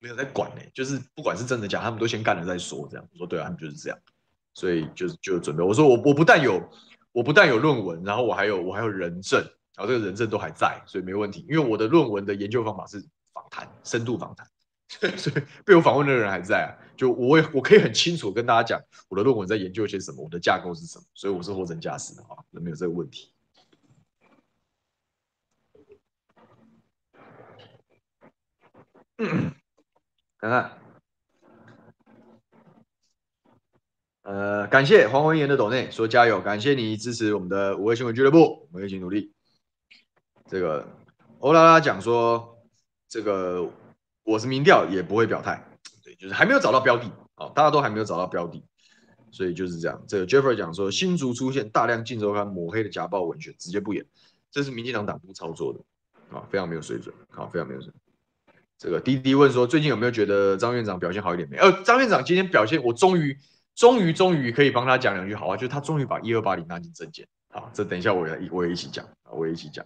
[0.00, 3.08] 没有在管嘞，就是不管是真的假，他们都先干了再说这样。
[3.12, 3.98] 我说对啊，他们就是这样，
[4.52, 5.62] 所以就是就准备。
[5.62, 6.60] 我说我我不但有
[7.12, 9.42] 我不但有论文，然后我还有我还有人证。”
[9.76, 11.44] 然后这个人证都还在，所以没问题。
[11.50, 12.98] 因为我的论文的研究方法是
[13.34, 14.48] 访谈，深度访谈，
[15.18, 16.72] 所以被我访问的人还在啊。
[16.96, 23.34] 就我也我可以很清楚跟大家讲我的论文在研究些什么，我的架构是什么，所以我是货真价实的啊，没有这个问题。
[30.38, 30.78] 看看，
[34.20, 39.32] 呃，感谢黄文言的抖内说加油，感谢你支持我们的五位新闻俱乐部，我们一起努力。
[40.50, 40.86] 这个
[41.38, 42.58] 欧拉拉讲说，
[43.08, 43.66] 这个
[44.22, 45.66] 我是民调也不会表态，
[46.04, 48.62] 对，就是还没有找到标的啊，大家都还没有找到标的，
[49.30, 50.04] 所以就是这样。
[50.06, 54.04] 这个 Jeffrey 讲说，新竹出现大量竞周刊抹黑的假报文宣，直接不演，
[54.50, 55.80] 这是民进党党部操作的
[56.36, 58.05] 啊，非常没有水准啊，非常没有水准。
[58.78, 61.56] 这个滴滴问说，最近有没有觉得张院长表现好一点没？
[61.56, 63.36] 呃，张院长今天表现，我终于
[63.74, 69.84] 终于终于可以帮他讲两句好话，就是他终于把一二八零纳进政见啊，这等一下我也我也一起讲啊，我也一起讲。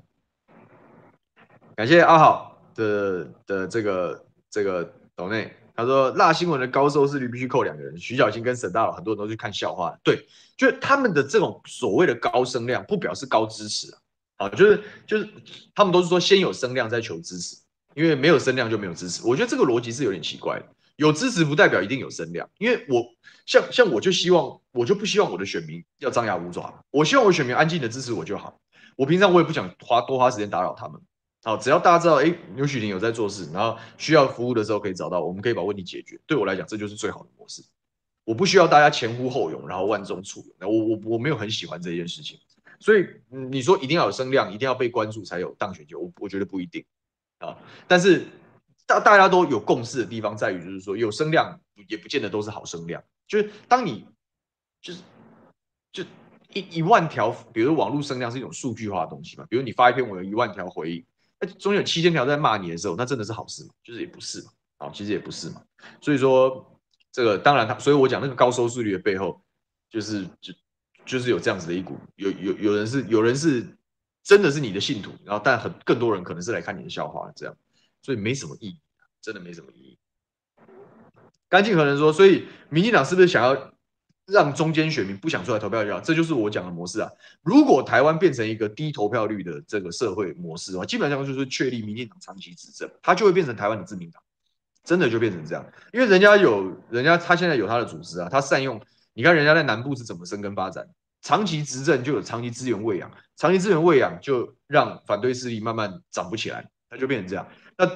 [1.76, 9.96] 感谢阿好的的这个这个抖内，他说辣新闻的高收视率必须扣两个人，徐小青跟沈大佬，很多人都去看笑话。
[10.02, 10.26] 对，
[10.56, 13.90] 就是他们的这种所谓的高声量，不表示高支持
[14.36, 15.28] 啊，啊，就是就是
[15.74, 17.56] 他们都是说先有声量再求支持，
[17.94, 19.22] 因为没有声量就没有支持。
[19.26, 23.04] 我觉得这个逻辑是有点奇怪的，有支持不代表一定有声量，因为我
[23.46, 28.60] 像像我就希望我就不希望我的选民要张牙舞爪，我希望我选民安静的支持我就好，
[28.96, 31.00] 我平常我也不想花多花时间打扰他们。
[31.42, 36.20] 好，只要大家知道，哎，牛煦庭有在做事，然后需要服务的时候可以找到，我们可以把问题解决。
[36.26, 37.62] 对我来讲，这就是最好的模式。
[38.24, 40.70] 我不需要大家前呼后拥，然后万众簇拥。
[40.70, 42.38] 我我我没有很喜欢这件事情，
[42.78, 46.84] 所以你说一定要有声量，一定要被关注才有当选就，我我觉得不一定
[47.40, 47.58] 啊。
[47.88, 48.26] 但是
[48.86, 53.02] 大大家都有共识的地方在于，就是说有声量也不见得都是好声量。
[53.26, 54.06] 就是当你
[54.80, 55.02] 就是
[55.92, 56.04] 就
[56.54, 61.04] 一一万条，比如网络声量是一种数据化的东西嘛，比如你发一篇文有一万条回应。
[61.38, 63.70] 那，总有七千条在骂你的时候，那真的是好事吗？
[63.82, 65.62] 就是也不是嘛，啊，其实也不是嘛。
[66.00, 66.78] 所以说，
[67.10, 69.40] 这个当然他，所以我讲那个高收视率的背后，
[69.88, 70.52] 就是就
[71.06, 73.66] 就是有这样子的一股，有有有人是有人是
[74.30, 77.56] 真的是你的信徒，然后但很更多人可能是来看你的笑话这样，
[78.00, 78.78] 所以没什么意义，
[79.20, 79.98] 真的没什么意义。
[81.48, 83.72] 干净可能说，所以民进党是不是想要
[84.26, 85.98] 让中间选民不想出来投票就好？
[85.98, 87.10] 这就是我讲的模式啊。
[87.42, 94.22] 如果台湾变成一个低投票率的这个社会模式的话，基本上就是确立民进党长期执政，它就会变成台湾的自民党。
[94.84, 98.80] 真的就变成这样，因为人家有人家，他现在有他的组织啊，他善用。
[99.12, 100.88] 你看人家在南部是怎么生根发展，
[101.20, 107.48] 长期执政就有长期资源喂养，长期资源喂养就让反对势力慢慢长不起来，它就变成这样。
[107.78, 107.90] 那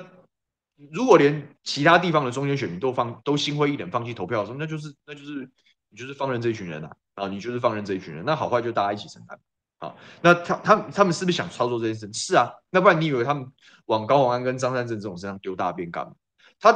[0.90, 5.46] 如果连其他地方的中间选民都放都心灰意冷放弃投票的时候，那就是那就是
[5.90, 9.38] 你就是放任这一群人啊啊，你就是放任这一群人，那好坏就大家一起承担
[9.80, 9.94] 啊。
[10.22, 12.10] 那他他他们是不是想操作这件事？
[12.14, 13.46] 是啊，那不然你以为他们
[13.84, 16.14] 往高虹安跟张善政这种身上丢大便干嘛？
[16.58, 16.74] 他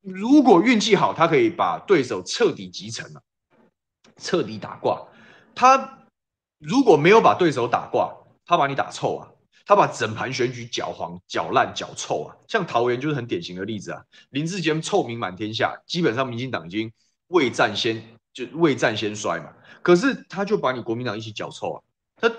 [0.00, 3.22] 如果运气好，他可以把对手彻底击沉了，
[4.16, 5.06] 彻底打挂。
[5.54, 5.97] 他
[6.58, 9.28] 如果没有把对手打挂，他把你打臭啊，
[9.64, 12.36] 他把整盘选举搅黄、搅烂、搅臭啊。
[12.46, 16.92] 像桃园就是很典型的例子啊，林志坚臭名满天下，基本上民进党已经
[17.28, 19.52] 未战先就未战先衰嘛。
[19.82, 21.78] 可是他就把你国民党一起搅臭啊，
[22.16, 22.32] 他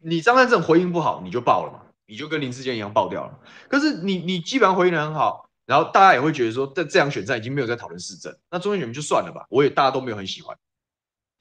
[0.00, 3.38] 你张善政回应不好，你就爆了嘛，你就跟林志坚一样爆掉了。
[3.68, 5.46] 可是你你基本上回应的很好。
[5.66, 9.46] 然后大家也会觉得说，这这场选战已经没有在讨论市政，那中间选民就算了吧。
[9.48, 10.58] 我也大家都没有很喜欢，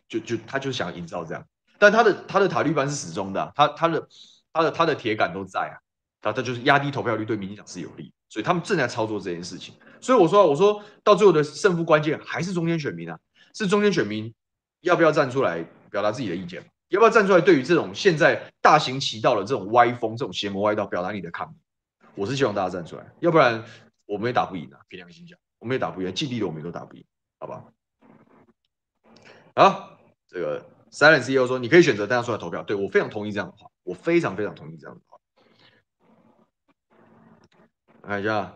[0.07, 1.43] 就就他就想营造这样，
[1.79, 4.07] 但他的他的塔绿班是始终的、他他的
[4.53, 5.75] 他的他的铁杆都在啊，
[6.21, 9.73] 他他就是压低投票率对民进党是有利，所以他们正在操作这件事情。
[10.01, 13.17] 所以我说我说到最后的胜负关键还是中间选民啊，
[13.53, 14.33] 是中间选民
[14.81, 21.57] 要不要站出来表达自己的意见，要不要站出来对于这种现在大行其道的这种歪风、这种邪魔歪道表达你的抗议。
[22.15, 23.63] 我是希望大家站出来，要不然。
[24.11, 27.05] 我们也打不赢啊，凭良心讲，我们也打不赢，尽力了我们都打不赢，
[27.39, 27.63] 好吧？
[29.55, 35.17] 好，这个 Silent CEO 说，你可以选择大家出来投票，对，我非常同意这样的话，我非常非常同意这样的话。
[38.01, 38.53] 看一下，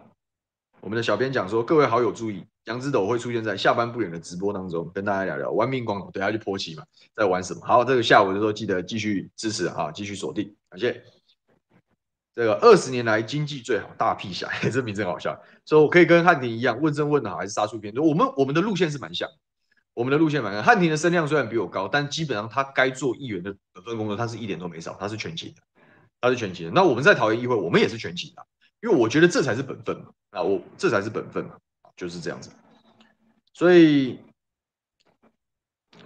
[0.81, 6.83] 我们的小编讲说，各位好友注意，杨枝斗会出现在下班不远的直播当中，跟大家聊聊玩命关头，等下去泼棋嘛，
[7.15, 7.61] 在玩什么？
[7.63, 11.03] 好，这个下午的时候记得继续支持啊，继续锁定，感谢。
[12.33, 15.39] 这个二十年来经济最好大屁侠， 这名字好笑。
[15.65, 17.93] 所以我可以跟汉庭一样问政问得好，还是杀出片？
[17.95, 19.29] 我们我们的路线是蛮像，
[19.93, 20.63] 我们的路线蛮像。
[20.63, 25.61] 汉庭的声量虽然比我高，但基本上他该做议员的本分工作，他是一点都没少，他是全勤的，
[26.21, 26.71] 他是全勤的。
[26.71, 28.45] 那我们在桃园议会，我们也是全勤的，
[28.81, 30.05] 因为我觉得这才是本分嘛。
[30.31, 31.55] 啊，我这才是本分嘛，
[31.95, 32.49] 就是这样子。
[33.53, 34.19] 所以。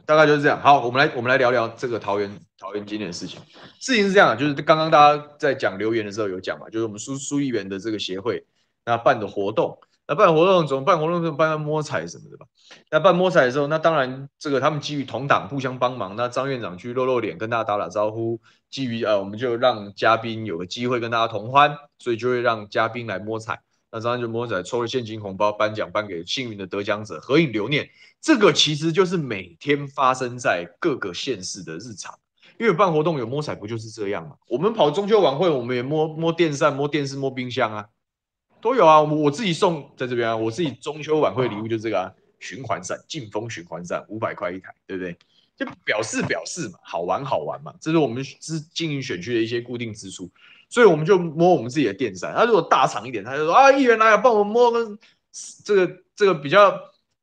[0.05, 0.57] 大概就是这样。
[0.61, 3.41] 好，我们来我们来聊聊这个桃园桃园今天的事情。
[3.77, 8.45] 事情是这样，就是刚刚大家在讲留言的时候有讲嘛，就是我们苏苏议员的这个协会
[8.85, 11.21] 那办的活动，那办活动怎么办活动？
[11.21, 12.45] 怎么办摸彩什么的吧？
[12.89, 18.39] 那办摸彩的时候，那当然这个他们基于同党互相帮忙，那张院长去露露脸跟大家打打招呼，
[18.69, 23.61] 基于呃我们就让嘉宾有个机会跟大家同欢，所以就会让嘉宾来摸彩。
[23.91, 27.89] 那张就摸彩抽了现金红包颁奖颁给幸运的得奖者合影留念，
[28.21, 32.13] 这个其实就是每天发生在各个县市的日常。
[32.59, 34.35] 因为办活动有摸彩，不就是这样吗？
[34.49, 37.85] 我们跑中秋晚会，我们也摸摸电扇、摸电视、摸冰箱啊，
[38.61, 39.01] 都有啊。
[39.01, 45.17] 我我自己送在这边啊，我自己中秋晚会礼物就是这个啊，循环扇、劲风循环扇，五百块一台，对不对？
[45.57, 50.29] 就表示表示嘛，好玩好玩嘛，这是我们是经营选区的一些固定支出。
[50.69, 54.97] 所以我们就摸我们自己的电扇，他如果大厂一点，他就说啊，议员来啊，帮我们摸个
[55.63, 56.69] 这个这个比较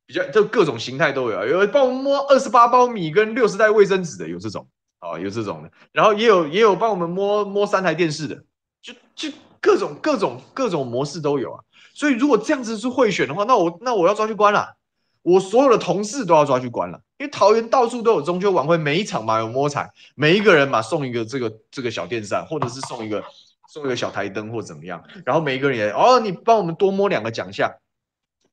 [0.06, 4.66] 比较，就各种形态都有，有帮我们摸二十八包米跟六十袋卫生纸的，有这种
[4.98, 8.42] 啊，有这种的，然后也有也有帮我们摸摸三台电视的，
[8.80, 9.28] 就就
[9.64, 11.60] 各种各种各种模式都有啊。
[11.94, 14.76] 所以如果这样子是贿选的话，那我那我要抓去关了，
[15.22, 23.24] 我所有的同事都要抓去关了，因为桃园到处都有中秋晚会，每一场嘛有摸彩，每一个人嘛送一个这个这个小电扇，或者是送一个。
[23.66, 27.68] 送一个小台灯或怎么样，然后每一个人也哦，你帮我们多摸两个奖项，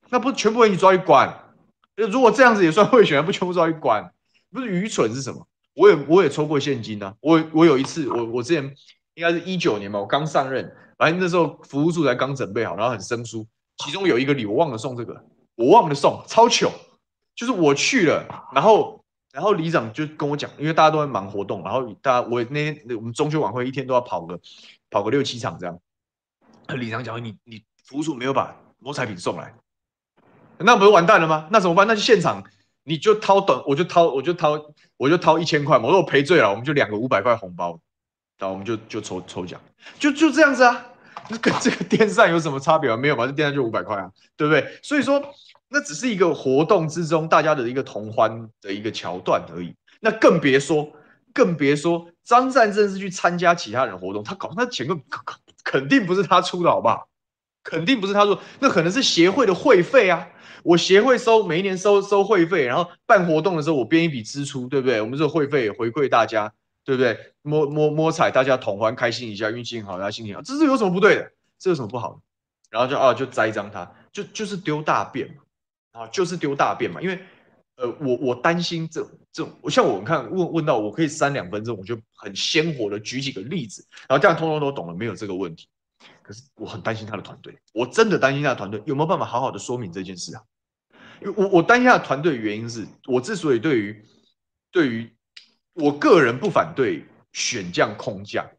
[0.10, 1.32] 那不全部人一起抓去关？
[1.95, 4.12] 如果这样子也算贿选，不全部抓去关？
[4.52, 5.45] 不是愚蠢是什么？
[5.76, 8.63] 我也我也抽过现金啊，我我有一次，我我之前
[9.13, 13.47] 应该是一九年嘛，我刚上任，反正那时候服务处才刚准备好，然后很生疏，
[13.78, 15.26] 其中有一个礼我忘了送这个，
[15.56, 16.70] 我忘了送，超糗，
[17.36, 18.24] 就是我去了，
[18.54, 24.39] 然后然后里长就跟我讲，因为大家都在忙活动，然后大家我那天我们中秋晚会一天都要跑个。
[24.93, 25.80] 跑个六七场这样，
[26.78, 29.56] 里长讲你你服务处没有把摸彩品送来，
[30.58, 31.47] 那不是完蛋了吗？
[31.49, 31.88] 那怎么办？
[31.88, 32.43] 那就现场
[32.84, 34.62] 你就掏短，我就掏我就掏
[34.97, 37.80] 我就掏一千块嘛，我说我赔罪了，我们就两个五百块红包，
[38.38, 39.62] 然后我们就就抽抽奖，
[39.97, 40.91] 就就这样子啊，
[41.40, 42.98] 跟这个电扇有什么差别啊？
[42.98, 43.26] 没有吧？
[43.26, 44.80] 这电扇就五百块啊，对不对？
[44.82, 45.22] 所以说
[45.70, 49.74] 那只是一个活动之中大家的一个同欢的一个桥段而已。
[50.00, 50.92] 那更别说，
[51.34, 54.98] 更别说张善正是去参加其他人活动，他搞他钱个
[55.64, 57.06] 肯定不是他出的，好吧？
[57.64, 60.28] 肯定不是他说，那可能是协会的会费啊。
[60.64, 65.00] 我协会收每一年收收会费，然后办活动的时候我编一笔支出，对不对？
[65.02, 66.52] 我们这个会费回馈大家，
[66.84, 67.34] 对不对？
[67.42, 71.32] 摸摸摸彩，大家同欢开心一下，运气好，大家心情好，这是有什么不对的？
[71.58, 72.20] 这有什么不好的？
[72.70, 75.44] 然后就啊，就栽赃他，就就是丢大便嘛。
[75.92, 77.20] 啊，就是丢大便嘛，因为，
[77.76, 85.68] 呃，我我担心这这种，像我们看问问到，我可以三两分钟，我就很鲜活的举几个例子，然后这样通通都懂了，没有这个问题。
[86.24, 90.42] 可是我很担心他的团队，我真的担心他的团队有没有办法好好的说明这件事啊？
[91.22, 94.06] 因为我我担心他的团队原因是我之所以对于
[94.72, 95.14] 对于
[95.74, 98.49] 我个人不反对选将空降，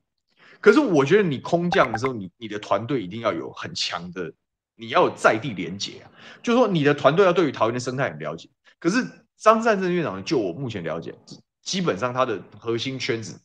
[0.60, 4.32] 可是我觉得你空降的时候，你你的团队一定要有很强的。
[4.74, 6.10] 你要有在地连接啊，
[6.42, 8.48] 就是说你的团队要对于桃园的生态很了解。
[8.80, 9.06] 可是
[9.36, 11.14] 张善政院长，就我目前了解，
[11.60, 13.38] 基本上他的核心圈子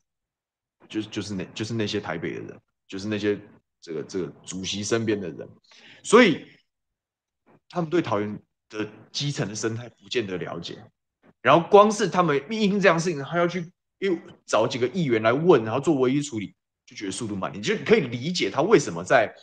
[0.88, 3.38] 就是就是那就是那些台北的人，就是那些
[3.82, 5.47] 这个这个主席身边的人，
[6.01, 6.47] 所以
[7.70, 10.82] 他们对桃园的基层的生态不见得了解。
[11.48, 16.54] 然后光是他们因这样的事情，他要去又找几个议员来问，然后做唯一处理，
[16.86, 17.52] 就觉得速度慢。
[17.54, 19.34] 你就可以理解他为什么在。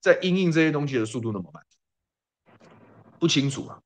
[0.00, 1.60] 在因应这些东西的速度那么慢，
[3.18, 3.80] 不清楚啊，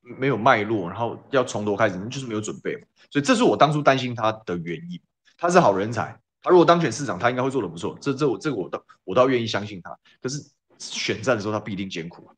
[0.00, 2.74] 没有脉络，然后要从头开始，就是没有准备，
[3.12, 5.00] 所以这是我当初担心他的原因。
[5.38, 7.96] 他是好人才，他如果当选市长，他应该会做得不错。
[8.00, 9.96] 这这我这个我倒我倒愿意相信他。
[10.20, 10.44] 可是
[10.80, 12.34] 选战的时候，他必定艰苦啊，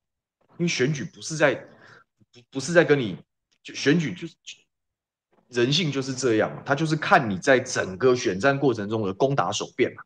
[0.58, 1.54] 因为选举不是在
[2.30, 3.16] 不不是在跟你
[3.62, 4.34] 就选举就是
[5.54, 10.02] 人性就是这样嘛，他就是看你在整个选战过程中的攻打手变嘛。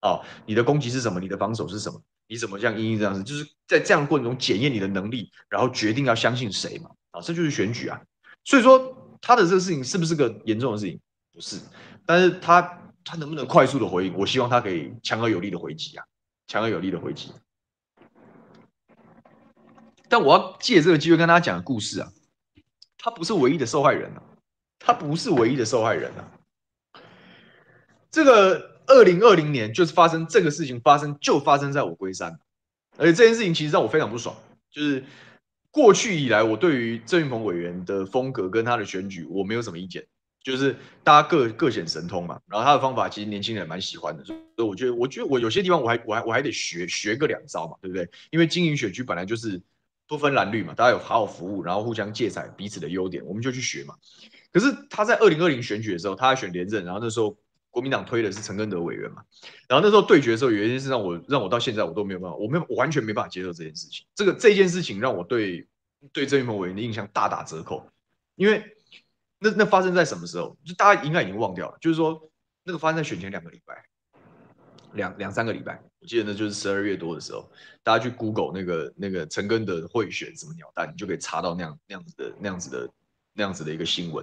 [0.00, 1.18] 啊，你的攻击是什么？
[1.18, 2.00] 你的防守是什么？
[2.28, 3.22] 你怎么像英英这样子？
[3.22, 6.90] 就是在这样过程中检验你的能力，然后决定要相信谁嘛？
[7.12, 8.00] 啊，这就是选举啊。
[8.44, 11.00] 所以说他的这个事情是不是个严重的事情？
[11.32, 11.56] 不是，
[12.04, 12.60] 但是他
[13.04, 14.14] 他能不能快速的回应？
[14.16, 16.04] 我希望他可以强而有力的回击啊，
[16.46, 17.32] 强而有力的回击。
[20.08, 22.08] 但我要借这个机会跟大家讲个故事啊，
[22.96, 24.22] 他不是唯一的受害人啊，
[24.78, 27.00] 他不是唯一的受害人啊，
[28.10, 28.76] 这个。
[28.90, 32.40] 二零二零年就是发生这个事情，发生就发生在我龟山，
[32.96, 34.34] 而且这件事情其实让我非常不爽。
[34.70, 35.04] 就是
[35.70, 40.06] 过去以来，我对于郑运鹏委员的风格跟他的选举，我没有什么意见。
[40.42, 40.74] 就是
[41.04, 48.08] 大家各各显神通嘛，然后他的方法其实年轻人蛮喜欢的，所以我觉得，我觉得我有些地方我还我还我还得学学个两招嘛，对不对？
[48.30, 49.60] 因为经营选区本来就是
[50.06, 53.94] 不分蓝绿嘛，大家有好好服务，然后互相借彩彼此的优点，我们就去学嘛。
[54.52, 57.36] 可是他在二零二零选举的时候，他选连任，然后那时候。
[57.70, 59.22] 国民党推的是陈根德委员嘛，
[59.68, 64.06] 然后那时候对决的时候，有一件事让我让我到现在我都没有办法，我没有完全没办法接受这件事情。
[64.14, 65.68] 这个这件事情让我对
[66.10, 67.86] 对郑运鹏委员的印象大打折扣，
[68.36, 68.64] 因为
[69.38, 70.56] 那那发生在什么时候？
[70.64, 72.18] 就大家应该已经忘掉了，就是说
[72.64, 73.84] 那个发生在选前两个礼拜，
[74.94, 77.48] 两两三个礼拜，我记得那就是十二月多的时候，
[77.82, 82.90] 大家去 Google 那个那个陈根德贿选什么鸟蛋，你就可以查到那样那样子的那样子的
[83.38, 84.22] 那样子的一个新闻。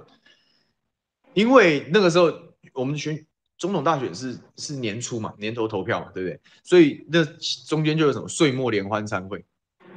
[1.34, 2.32] 因为那个时候
[2.74, 3.26] 我们选。
[3.58, 6.38] 总统大选是是年初嘛，年头投票嘛，对不对？
[6.62, 7.24] 所以那
[7.66, 9.46] 中间就有什么岁末联欢餐会，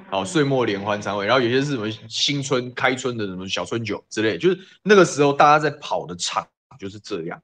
[0.09, 6.47] 好，岁末联欢餐会，然后有些是什么新春开春的什么小春酒之类，就是那个时候大家在跑的场
[6.79, 7.43] 就是这样。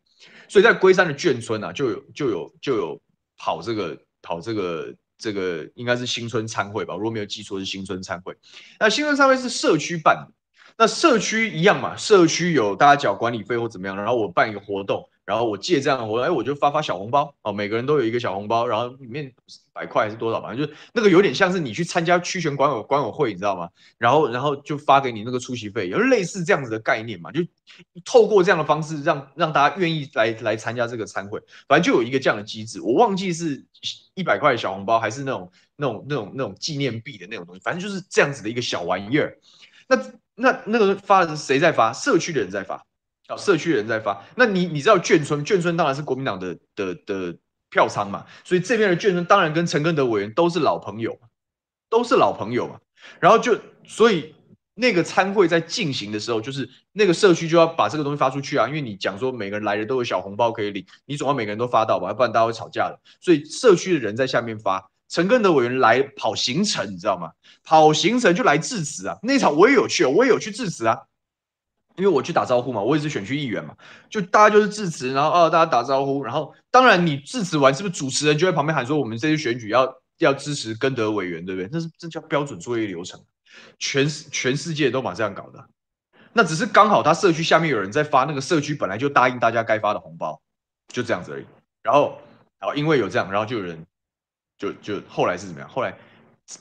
[0.48, 3.02] 所以在龟山的眷村啊，就有就有就有
[3.36, 8.36] 跑这个跑这个这个应该是新春餐会吧，如果没有记错是新春餐会。
[8.78, 10.32] 那新春餐会是社区办的，
[10.76, 15.08] 那社区一样嘛，社区有大家缴管理费或怎么样，然后我办一个活动。
[15.26, 19.32] 然后我借这样的活动，哎，我就发发小红包哦，每个人都有一个小红包，然后里面
[19.72, 23.70] 百块还是多少，反正就那个有点像是你去参加区权管委管委会，你知道吗？
[23.96, 27.40] 然后然后就发给你那个出席费，有类似这样子的概念嘛，就
[28.04, 33.64] 透过这样的方式让让大家愿意来来参加这个参会，反正就有一个这样的机制，我忘记是
[34.12, 39.38] 一百块的小红包还是那种那种那种那种纪念币的那种东西，反正就是这样子的一个小玩意儿。
[39.88, 39.96] 那
[40.36, 41.92] 那那个发的是谁在发？
[41.92, 42.84] 社区的人在发。
[43.28, 47.34] 哦，社区的人在发，那你你知道眷村，眷村当然是国民党的的的
[47.70, 51.18] 票仓嘛，所以这边的眷村当然跟陈根德委员都是老朋友，
[51.88, 52.78] 都是老朋友嘛。
[53.20, 54.34] 然后就所以
[54.74, 63.00] 那个餐会在进行的时候，就是那个社区就要把这个东西发出去啊，因为你讲说每个人来的都有小红包可以领，你总要每个人都发到吧，不然大家会吵架的。
[63.22, 67.30] 所以社区的人在下面发，陈根德委员来跑行程，你知道吗？
[67.62, 71.02] 跑行程就来致辞啊，那场我也有去，我也有去致辞啊。
[71.94, 73.76] 因为我去打招呼嘛，我也是选区议员嘛，
[74.10, 79.88] 就大家就是致辞，然后哦大家打招呼，然后当然你致辞完是不是主持人就在旁边喊说我们这些选举要
[80.18, 81.68] 要支持根德委员，对不对？
[81.70, 83.22] 那是这叫标准作业流程。
[83.78, 85.64] 全全世界都把这样搞的。
[86.32, 90.42] 那只是刚好他社区下面有人在发，那个社区本来就答应大家该发的红包，
[90.88, 91.44] 就这样子而已。
[91.84, 92.18] 然后，
[92.58, 93.86] 然后因为有这样，然后就有人
[94.58, 95.68] 就就后来是怎么样？
[95.68, 95.96] 后来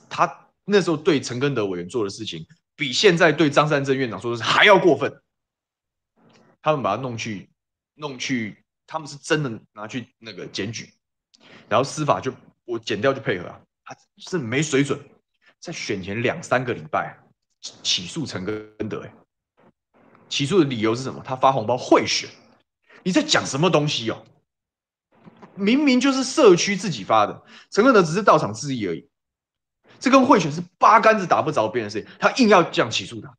[0.10, 5.22] 他那时候对陈根德委员做的事情，比现在对张善政院长说的是还要过分。
[6.62, 7.50] 他们把他弄去
[7.96, 10.94] 弄去，他们是真的拿去那个检举，
[11.68, 12.34] 然后司法就
[12.64, 14.98] 我剪掉就配合啊，他是没水准，
[15.60, 17.18] 在选前两三个礼拜
[17.62, 19.14] 起诉陈根德，哎。
[20.30, 21.22] 起诉的理由是什么？
[21.24, 22.30] 他发红包贿选，
[23.04, 24.26] 你在讲什么东西哦？
[25.56, 29.08] 明明就是社区自己发的，陈根德只是到场质疑而已，
[30.00, 32.12] 这跟贿选是八竿子打不着边的事情。
[32.20, 33.36] 他硬要这样起诉他，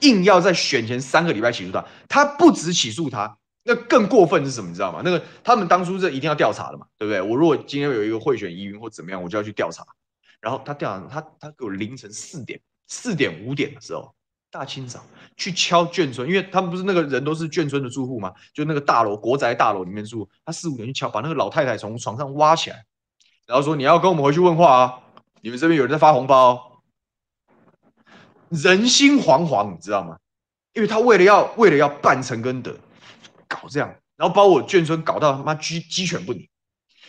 [0.00, 1.84] 硬要在选前三个礼拜起诉他。
[2.08, 4.68] 他不止起诉他，那更过分是什么？
[4.68, 5.02] 你知道吗？
[5.04, 7.20] 那个他们当初这一定要调查的嘛，对不对？
[7.20, 9.84] 我如果今天有一个贿选疑云或怎么样，我就要去调查。
[10.40, 14.14] 然后他调查他，他给我凌晨四点、四点五点的时候。
[14.54, 15.04] 大清早
[15.36, 18.32] 去敲眷村，因为他们不是那个人都是眷村的住户吗？
[18.52, 22.84] 就那个大楼国宅大楼里面住，他四五点去敲，把那个老太太从床上挖起来，
[23.46, 25.00] 然后说：“你要跟我们回去问话啊！
[25.40, 26.80] 你们这边有人在发红包，
[28.48, 30.16] 人心惶惶，你知道吗？
[30.74, 32.78] 因为他为了要为了要办陈根德，
[33.48, 36.48] 搞这样，然后把我眷村搞到他妈鸡鸡犬不宁，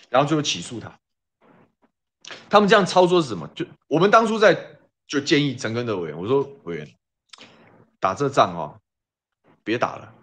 [0.10, 0.92] 然后最后起诉他。
[2.50, 3.48] 他们这样操作是什么？
[3.54, 4.58] 就我们当初在
[5.06, 6.92] 就建议陈根德委员，我说委员。”
[8.06, 8.78] 打这仗哦，
[9.64, 10.14] 别打了，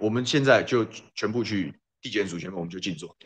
[0.00, 0.84] 我们现在就
[1.14, 3.16] 全部去地检署前面，我们就静坐。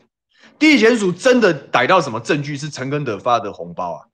[0.58, 4.06] 地检署真的逮到什么证据是陈根德发的红包啊？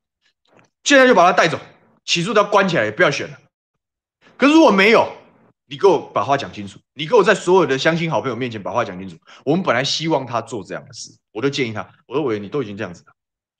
[0.84, 1.58] 现在就把他带走，
[2.04, 3.38] 起诉他关起来，也不要选了。
[4.36, 5.12] 可是如果没有，
[5.66, 9.16] 你给我把话讲清楚，你给我在所有的乡亲好朋友面前把话讲清楚。
[9.44, 13.12] 我们本来希望他做这样的事，我就建议他，我说委员，你都已经这样子了，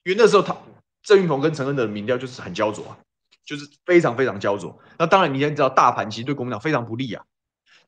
[0.05, 0.57] 因为那时候他
[1.03, 2.99] 郑运鹏跟陈根德的民调就是很焦灼啊。
[3.45, 4.79] 就是非常非常焦灼。
[4.99, 7.25] 那当然，你也知道，大盘其实对国民党非常不利啊。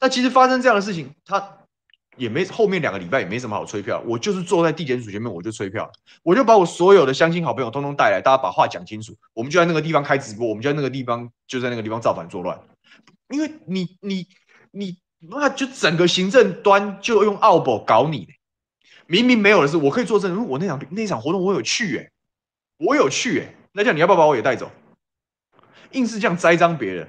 [0.00, 1.58] 那其实发生这样的事情，他
[2.16, 4.02] 也没后面两个礼拜也没什么好催票。
[4.06, 5.90] 我就是坐在地检署前面，我就催票，
[6.22, 9.16] 我就把我所有的乡亲好朋友通通带来，大家把话讲清楚。
[9.32, 12.58] 我们就在那个地方开直播，我们就在那个地方就在那个地方造反作乱。
[13.30, 14.26] 因为你你
[14.70, 18.28] 你那就整个行政端就用奥博搞你，
[19.06, 20.46] 明明没有的事，我可以作证。
[20.46, 22.10] 我那场那场活动我有去哎，
[22.78, 24.70] 我有去哎，那叫你要不要把我也带走？
[25.92, 27.08] 硬是这样栽赃别人，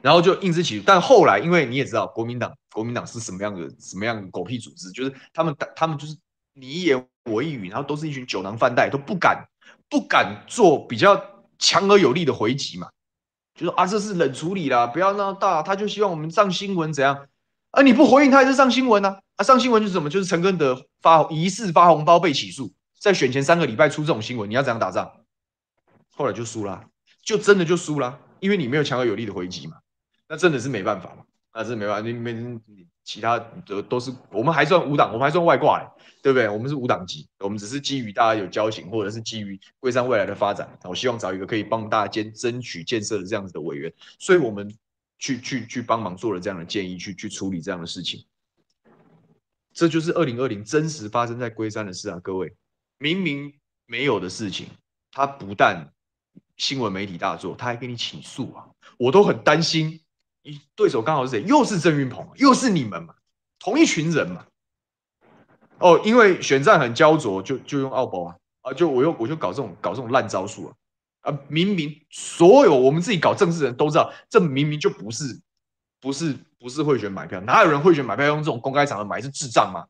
[0.00, 0.84] 然后就硬是起诉。
[0.86, 6.16] 但后来，因为你也知道，国民党国民党是什么样的什么样的狗屁组织，就是他们他们就是
[6.54, 9.44] 你一言我一语，然后都是一群酒囊饭袋，都不敢
[9.88, 11.20] 不敢做比较
[11.58, 12.88] 强而有力的回击嘛。
[13.54, 15.62] 就说啊，这是冷处理啦，不要那么大。
[15.62, 17.26] 他就希望我们上新闻怎样？
[17.72, 19.18] 啊，你不回应他还是上新闻呢？
[19.36, 20.08] 啊，上新闻就是什么？
[20.08, 25.10] 就是陈根德发疑似发红包被起诉，在选前三个礼拜出这种新闻，你要怎样打仗？
[26.16, 26.84] 后来就输了。
[27.22, 29.78] 就真的就输了，因为你没有强而有力的回击嘛，
[30.28, 32.58] 那真的是没办法嘛，那是没办法，你没
[33.04, 36.48] 其他的都是我们还算无档，我们还算外挂嘞，对不对？
[36.48, 44.72] 我们是无档级，我们只是基于大家有交情，或者是基于龟山未来的发展，我希望找一个可以帮大家兼争取建设的这样子的委员，所以我们
[45.18, 48.24] 去去去帮忙做了这样的建议，去去处理这样的事情，
[49.72, 52.54] 这就是二零二零真实发生在龟山的事啊，各位，
[52.98, 53.52] 明明
[53.86, 54.68] 没有的事情，
[55.10, 55.92] 他不但。
[56.62, 58.64] 新闻媒体大作，他还给你起诉啊！
[58.96, 60.00] 我都很担心，
[60.44, 61.42] 你对手刚好是谁？
[61.42, 63.12] 又是郑云鹏，又是你们嘛，
[63.58, 64.46] 同一群人嘛。
[65.78, 68.72] 哦，因为选战很焦灼，就就用奥博啊啊！
[68.72, 71.38] 就我又我就搞这种搞这种烂招数啊啊！
[71.48, 75.40] 明明所有我们自己搞政治的人都知道，这明明就不是
[76.00, 79.20] 不是不是贿选买票，哪有人贿选买票用这种公开场合买？
[79.20, 79.84] 是智障吗？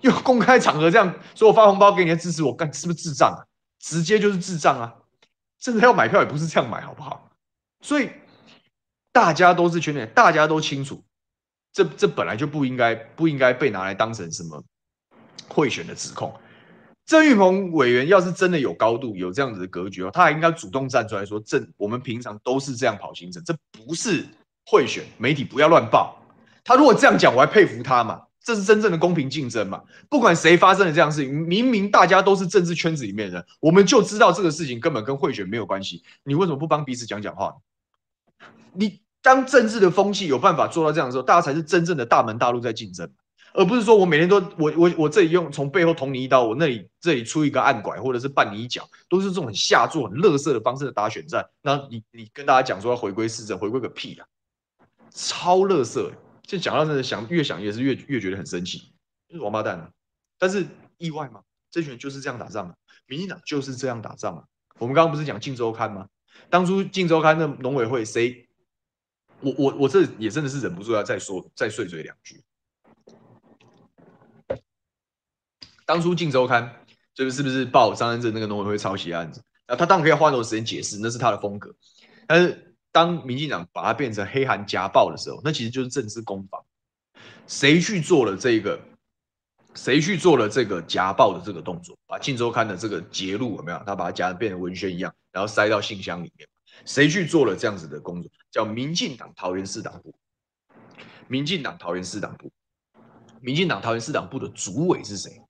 [0.00, 3.44] 用公开场合这样说我发红包给你的支持我干，是不是智障啊？
[3.78, 4.94] 直接就是智障啊！
[5.64, 7.30] 甚至要买票也不是这样买，好不好？
[7.80, 8.10] 所以
[9.12, 11.02] 大家都是圈内，大家都清楚，
[11.72, 14.62] 这这本来就不应该不应该被拿来当成什么
[15.48, 16.38] 贿选的指控。
[17.06, 24.26] 郑运鹏委员要是真的有高度，有这样子的格局哦，他还应该主动站出来说：“这我们平常都是这样跑行程，这不是
[24.66, 26.18] 贿选，媒体不要乱报。”
[26.62, 28.22] 他如果这样讲，我还佩服他嘛。
[28.44, 29.82] 这是真正的公平竞争嘛？
[30.10, 36.04] 不管谁发生了这样的事情，明明大家都是政治圈子里面的人，我们就知道这个事情根本跟贿选没有关系。
[36.22, 37.56] 你为什么不帮彼此讲讲话？
[38.74, 43.10] 你当政治的风气有办法做到这样的时候，大家才是真正的大门大路在竞争，
[43.54, 51.42] 而不是说我每天都我我我这里用从背后捅你一刀，我那里这里出一个暗拐，或者是绊你一脚，都是这种很下作、很垃圾的方式的打选战。
[51.62, 54.26] 那你你跟大家讲说要回归市政，回归个屁啊！
[55.14, 56.10] 超垃圾。
[56.46, 58.92] 就讲到这，想越想也是越越觉得很生气，
[59.28, 59.90] 就是王八蛋啊！
[60.38, 60.66] 但是
[60.98, 61.42] 意外吗？
[61.70, 62.74] 这群人就是这样打仗啊！
[63.06, 64.44] 民进党就是这样打仗啊！
[64.78, 66.08] 我们刚刚不是讲《镜周刊》吗？
[66.50, 68.48] 当初《镜周刊》的农委会谁？
[69.40, 72.42] 我我我这也真的是忍不住要再说再碎嘴两句。
[75.86, 76.64] 当初《镜周刊》
[77.14, 79.42] 就是是不是报张善政那个农委会抄袭案子？
[79.66, 81.74] 那他当然可以花很多时间解释，那是他的风格。
[82.26, 86.64] 但是当民进党把它变成黑函夹报的时候，那其实就是政治攻防。
[87.48, 88.80] 谁去做了这个？
[89.74, 91.98] 谁去做了这个夹报的这个动作？
[92.06, 93.82] 把《镜周刊》的这个节录有没有？
[93.84, 96.48] 他把它夹变成文宣一样，然后塞到信箱里面。
[96.84, 98.30] 谁去做了这样子的工作？
[98.52, 100.14] 叫民进党桃园市党部。
[101.26, 102.52] 民进党桃园市党部，
[103.40, 105.42] 民进党桃园市党部的主委是谁？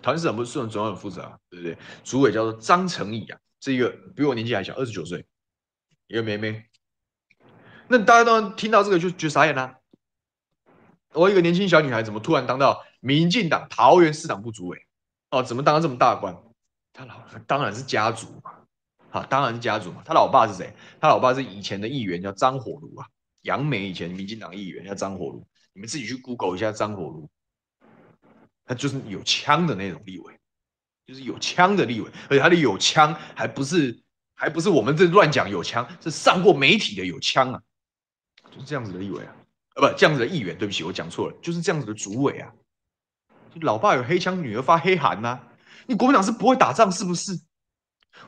[0.00, 1.76] 桃园市党部是很重要负责啊，对不对？
[2.04, 5.26] 主委叫做张成义啊，是一个比我年纪还小，二十九岁，
[6.10, 6.64] 一个妹妹。
[7.86, 9.78] 那大家都听到这个就觉傻眼啦、
[11.12, 14.84] 我一个年轻小女孩，怎么突然当到民进党桃园市党部主委？
[15.30, 16.36] 哦，怎么当到这么大官？
[16.92, 17.14] 他老
[17.46, 18.52] 当然是家族嘛，
[19.10, 20.02] 好，当然是家族嘛。
[20.04, 20.74] 他老爸是谁？
[21.00, 23.06] 他老爸是以前的议员，叫张火炉啊，
[23.42, 27.30] 杨梅以前民进党议员叫张火炉，你们自己去 Google 一下张火炉。
[28.64, 30.34] 他就是有枪的那种立委，
[31.06, 34.00] 就是有枪的立委，而且他的有枪还不是
[34.40, 37.60] 还不是我们这乱讲有枪，是上过媒体的有枪啊，
[38.50, 39.36] 就是这样子的立委啊，
[39.74, 42.50] 啊不这样子的议员，对不起我讲错了，就是这样子的主委啊，
[43.60, 45.38] 老爸有黑枪，女儿发黑函呐、
[45.86, 47.38] 你国民党是不会打仗是不是？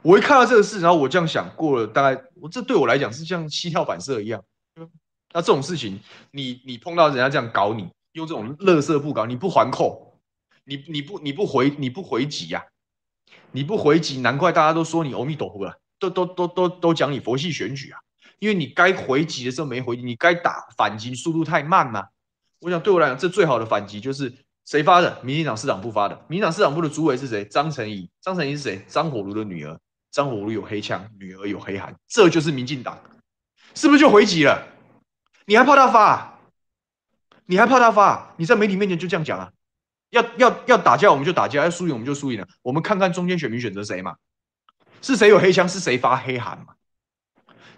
[0.02, 4.44] 我一看到这个事，然后我这样想过了，大概我这对我来讲是像膝跳反射一样，
[5.32, 5.98] 那这种事情
[6.30, 10.20] 你你碰到人家这样搞你，用这种乐色不搞你不还扣。
[10.64, 12.62] 你你不你不回你不回击呀？
[13.50, 15.76] 你不回击，难怪大家都说你阿弥陀佛了，
[16.10, 17.98] 都都都都都讲你佛系选举啊！
[18.38, 22.08] 因为你该回击的时候没回击，你该打反击速度太慢了。
[22.60, 24.32] 我想对我来讲，这最好的反击就是
[24.64, 25.20] 谁发的？
[25.22, 26.24] 民进党市长部发的。
[26.28, 27.44] 民进党市长部的主委是谁？
[27.44, 28.08] 张成仪。
[28.20, 28.84] 张成仪是谁？
[28.88, 29.78] 张火炉的女儿。
[30.10, 33.00] 张火炉有黑枪，女儿有黑函，这就是民进党，
[33.74, 34.62] 是不是就回击了？
[35.46, 36.38] 你还怕他发？
[37.46, 38.34] 你还怕他发？
[38.36, 39.50] 你在媒体面前就这样讲啊？
[40.10, 42.46] 要要要打架，我们就打架；要输赢，我们就输赢了。
[42.60, 44.14] 我们看看中间选民选择谁嘛？
[45.02, 45.68] 是谁有黑枪？
[45.68, 46.74] 是谁发黑函嘛？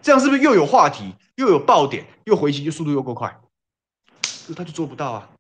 [0.01, 3.41] 这样是不是又有话题，又有爆点，又回击，就速度又够快？
[4.47, 5.31] 这他就做不到啊！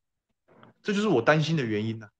[0.82, 2.10] 这就是我担心的原因呢、啊。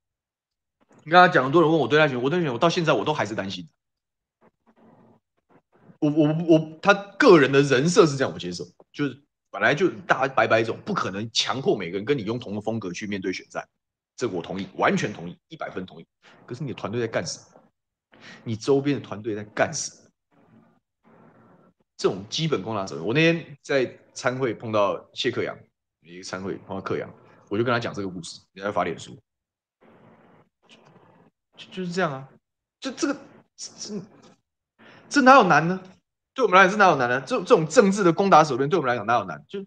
[1.02, 3.66] 你刚才讲，很多人问我对他选，我对他选，我到现在我都还是担心。
[5.98, 13.66] 我我我，他个人的人设是这样，我接受，就是本来就大家白白种，不可能强迫每个人跟你用同一个风格去面对选战。
[14.14, 16.06] 这个我同意，完全同意，一百分同意。
[16.44, 17.60] 可是你的团队在干什么？
[18.42, 21.10] 你周边的团队在干什么？
[21.96, 23.02] 这种基本功能什么？
[23.02, 25.56] 我那天在参会碰到谢克阳，
[26.02, 27.08] 一个参会碰到克阳，
[27.48, 29.16] 我就跟他讲这个故事，你在发脸书，
[31.56, 32.28] 就就是这样啊。
[32.80, 33.16] 就这个，
[33.56, 34.00] 这
[35.08, 35.80] 这哪有难呢？
[36.34, 37.20] 对我们来讲是哪有难呢？
[37.22, 39.42] 这这种政治的攻打手段，对我们来讲哪有难？
[39.48, 39.64] 就。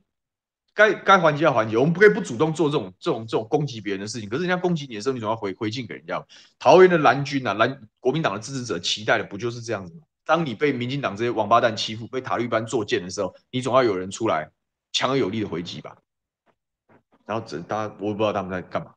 [0.77, 4.29] 该该还击要还击，我们不可以不主动做这种这种这种攻击别人的事情。
[4.29, 6.23] 可是人家攻击你的时候，你总要回回敬给人家。
[6.59, 10.01] 桃园的蓝军啊，蓝国民党的支持者期待的不就是这样子吗？
[10.23, 14.51] 当你被民进党这些王八蛋欺负，被塔利班作践的时候，你总要有人出来
[14.91, 15.97] 强而有力的回击吧。
[17.25, 18.91] 然后这大家我也不知道他们在干嘛。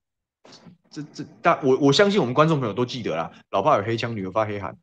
[0.90, 3.32] 这这大我我相信我们观众朋友都记得啦。
[3.50, 4.76] 老爸有黑枪，女儿发黑函，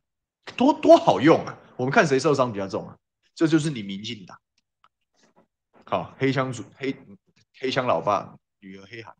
[0.56, 1.56] 多多好用啊！
[1.76, 2.96] 我们看谁受伤比较重啊？
[3.36, 4.36] 这就是你民进党。
[5.90, 6.94] 好，黑枪主黑
[7.58, 9.14] 黑枪老爸女儿黑函，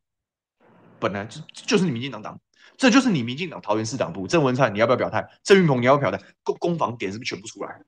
[1.01, 2.39] 本来就就是你民进党党，
[2.77, 5.27] 这就是你民进党桃园市党部郑文灿，你要不要表态？
[5.43, 6.27] 郑运鹏，你要不要表态？
[6.43, 7.81] 攻攻防点是不是全部出来？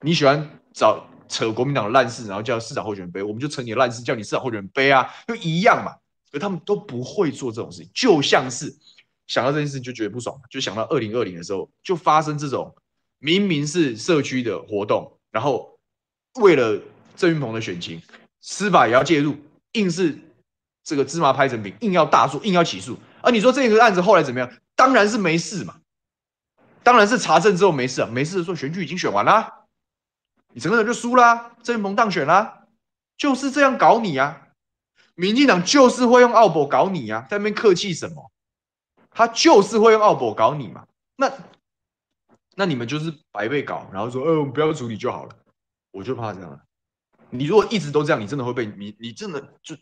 [0.00, 5.94] 你喜欢找扯国民党的烂事，然后叫市长候选人背，我们就扯你的烂事，叫你市长候选人背啊，就一样嘛。
[6.32, 8.74] 可他们都不会做这种事情，就像是
[9.26, 12.74] 想到这件事情就觉得不爽，就想到二零二零的时候就发生这种
[13.18, 15.78] 明明是社区的活动，然后
[16.40, 16.80] 为了。
[17.18, 18.00] 郑云鹏的选情，
[18.40, 19.36] 司法也要介入，
[19.72, 20.18] 硬是
[20.84, 22.96] 这个芝麻拍成饼，硬要大做，硬要起诉。
[23.20, 24.50] 而你说这个案子后来怎么样？
[24.76, 25.80] 当然是没事嘛，
[26.84, 29.66] 当然是查证之后没事啊，没事的时候选举已经选完了，
[30.54, 32.66] 你整个人就输啦，郑云鹏当选啦，
[33.16, 34.46] 就是这样搞你啊！
[35.16, 38.30] 民进党就是会用奥博搞你啊，在那边客气什么？
[39.10, 40.86] 他就是会用奥博搞你嘛。
[41.16, 41.32] 那
[42.54, 45.34] 那你们就是白被搞，然后说，呃，我们不要处理就好了，
[45.90, 46.60] 我就怕这样。
[47.30, 49.76] 你如果一直都这样，你真的会被你，你真的就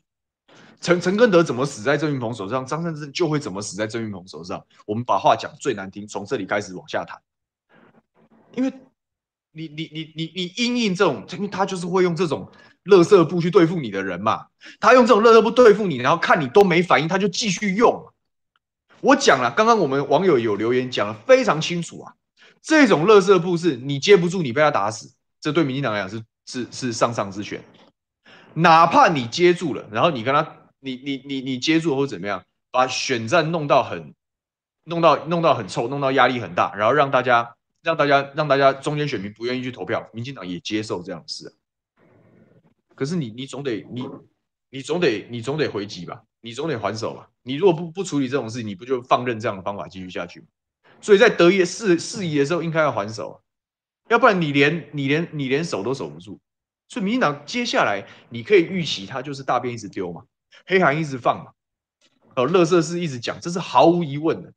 [0.80, 4.64] 陈陈根德怎么死在郑云鹏手上，张善政就会怎么死在郑云鹏手上。
[4.84, 7.20] 我们把话讲最难听，从这里开始往下谈。
[8.54, 8.72] 因为
[9.52, 12.50] 你你你你你因应这种，因为他就是会用这种
[12.84, 14.46] 垃圾布去对付你的人嘛。
[14.80, 18.12] 他用这种垃圾布对付你，然后看你都没反应，他就继续用。
[19.00, 22.14] 我讲了，刚刚我们网友有留言讲的非常清楚啊。
[22.60, 27.62] 这种垃圾布是你接不住，你被他打死，这对民进党来讲是是是上上之选。
[28.54, 34.14] 哪怕你接住了，然后你跟他，你你你你接住或怎么样，把选战弄到很，
[34.84, 41.54] 弄到弄到很臭，弄到压力很大，然后让大家让大家让大家中间选民不愿意去投票，民进党也接受这样的事。
[42.94, 44.08] 可是你你总得你
[44.70, 47.28] 你总得你总得回击吧，你总得还手吧。
[47.42, 50.46] 你如果不不处理这种事，你不就放任这样的方法继续下去吗？
[51.02, 53.42] 所以在得一事事宜的时候，应该要还手，
[54.08, 56.38] 要不然你连你连你连守都守不住。
[56.88, 60.22] 所以民进党接下来你可以预期，他就是大便一直丢嘛，
[60.66, 61.52] 黑函一直放嘛，
[62.36, 64.52] 呃，垃圾是一直讲，这是毫无疑问的。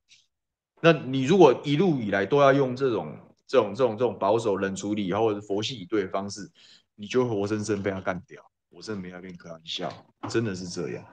[0.81, 6.49] 那你如果一路以来都要用这种这种这种这种保守冷处理，或者是佛系以对的方式，
[6.95, 8.41] 你就活生生被他干掉。
[8.69, 9.91] 我真的没法跟你开玩笑，
[10.29, 11.03] 真的是这样。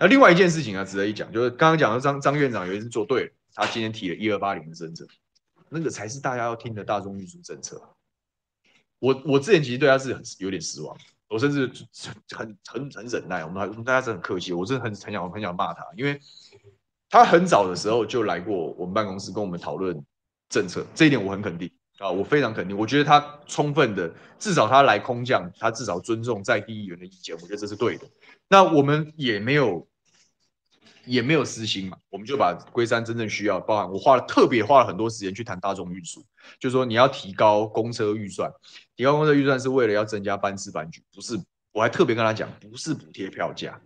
[0.00, 3.30] 那另外一件事情啊，值得一讲，就是刚刚讲的张张院长有一次做对了。
[3.54, 5.06] 他今天提了一二八零的政策，
[5.70, 7.80] 那个才是大家要听的大众运输政策。
[8.98, 10.96] 我我之前其实对他是很有点失望，
[11.28, 11.70] 我甚至
[12.36, 13.44] 很很很忍耐。
[13.44, 16.20] 我们还我们大家是很客气，我真的很很想很想骂他，因为
[17.08, 19.96] 他很早的时候就来过我们办公室跟我们讨论
[20.48, 22.76] 政策，这一点我很肯定啊，我非常肯定。
[22.76, 28.08] 我觉得他充分的，至少他来空降，他至少尊重在地议员的意见，我觉得这是对的。
[28.48, 29.86] 那我们也没有。
[31.08, 36.22] 也没有私心嘛，我们就把龟山真正需要，包含我花了特别花了很多时间去谈大众运输，
[36.60, 38.52] 就是说你要提高公车预算，
[38.94, 41.40] 提高公车预算是为了要增加班次班距，不是，
[41.72, 43.80] 我还特别跟他讲，不是补贴票价，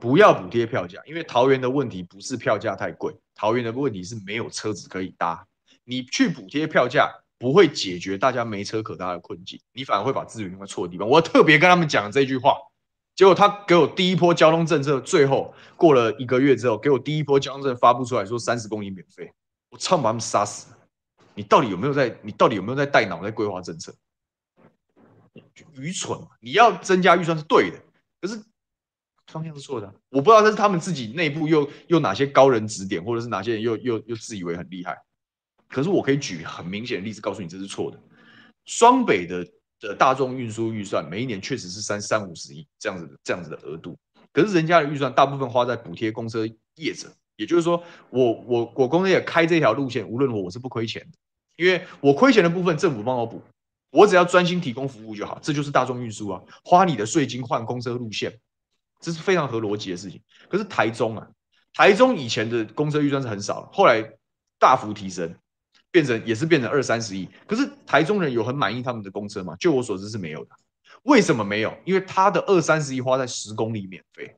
[0.00, 5.46] 不要补贴票价，因为桃园的问题不是票价太贵，桃园的问题是没有车子可以搭，
[5.84, 12.58] 你去补贴票价不会解决大家没车可搭的困境，你反而会把资源用在错的地方，我特别跟他们讲这句话。
[13.18, 19.28] 结果他给我第一波交通政策，最后过了一个月之后，给我第一波交通政策发布出来说三十公里免费，
[19.70, 20.72] 我操把他们杀死。
[21.34, 22.16] 你到底有没有在？
[22.22, 23.92] 你到底有没有在带脑在规划政策？
[25.74, 26.16] 愚蠢！
[26.40, 27.82] 你要增加预算是对的，
[28.20, 28.40] 可是
[29.26, 29.92] 方向是错的。
[30.10, 34.96] 我不知道这是他们自己内部又又哪些高人指点，或者是哪些人又又又自以为很厉害。
[35.68, 38.00] 可是我可以举很明显的例子告诉你这是错的。
[38.64, 39.44] 双北的。
[39.80, 43.96] 的大众运输预算每一年确实是三三五十亿这样子的这样子的额度，
[44.32, 51.18] 可是人家的预算大部分花在补贴公车业者，也就是说我我我公车也开这条路线，无论我我是不亏钱的，
[51.56, 53.42] 因为我亏钱的部分政府帮我补，
[53.90, 58.36] 我只要专心提供服务就好，这就是大众运输啊，花你的税金换公车路线，
[59.00, 60.20] 这是非常合逻辑的事情。
[60.48, 61.28] 可是台中啊，
[61.72, 64.02] 台中以前的公车预算是很少，后来
[64.58, 65.34] 大幅提升。
[65.90, 69.56] 变成也是变成二三十亿，可是台中人有很满意他们的公车吗？
[69.58, 70.50] 就我所知是没有的。
[71.04, 71.74] 为什么没有？
[71.84, 74.36] 因为他的二三十亿花在十公里免费，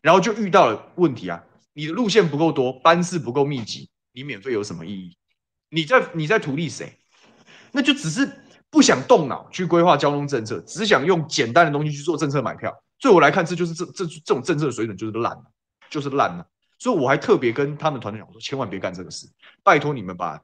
[0.00, 1.42] 然后就遇到了问题啊！
[1.72, 5.16] 你的路线不够多，班次不够密集，你免费有什么意义？
[5.70, 6.98] 你在你在图利谁？
[7.72, 8.30] 那就只是
[8.70, 12.72] 不想动脑去规划交通政策，只想用简单的东西去做政策买票。
[13.00, 15.44] 对我来看，这就是这这这种政策的水准就是烂了，
[15.90, 16.46] 就是烂了。
[16.78, 19.26] 所以我还特别跟他们团队讲，我说千万别干这个事，
[19.62, 20.40] 拜托你们把。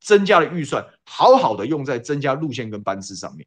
[0.00, 3.46] 增加的预算，好好的用在增加路线跟班次上面。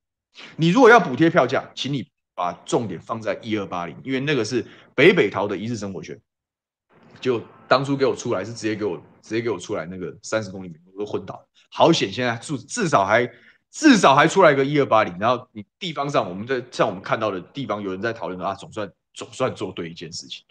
[0.56, 6.20] 你如果要补贴票价，请你把重点放在一二八零，因为那个是北北桃的一日生活圈。
[7.20, 11.46] 就当初给我出来是直接给我直接给我出来那个三十公里，我都昏倒。
[11.70, 13.30] 好险，现在至至少还
[13.70, 15.16] 至少还出来个一二八零。
[15.20, 20.44] 然后你地方上，我们在像我们看到的地方，有人在讨论啊，总算总算做对一件事情。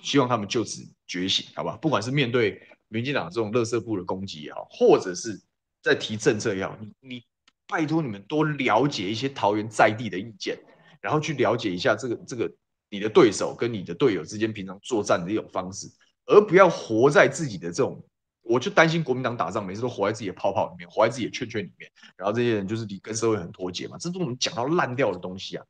[0.00, 1.76] 希望他们就此觉醒，好吧？
[1.80, 2.60] 不管是面对。
[2.92, 5.40] 民进党这种垃圾部的攻击也好，或者是
[5.82, 7.24] 在提政策也好，你你
[7.66, 10.58] 拜托你们多了解一些桃园在地的意见，
[11.00, 12.52] 然后去了解一下这个这个
[12.90, 15.88] 你的对手跟你的队友之间平常作战的一种方式，
[16.26, 18.04] 而不要活在自己的这种，
[18.42, 25.64] 我就担心国民党打仗每次都活在自己的泡泡里面，活在自己的圈圈里面，然后这些人就是你跟社会很脱节嘛，这是我们讲到烂掉的东西啊！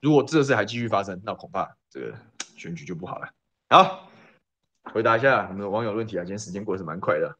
[0.00, 2.14] 如果这事还继续发生，那恐怕这个
[2.56, 3.28] 选举就不好了。
[3.70, 4.10] 好。
[4.92, 6.22] 回答一下我们的网友问题啊！
[6.24, 7.36] 今天时间过得是蛮快的。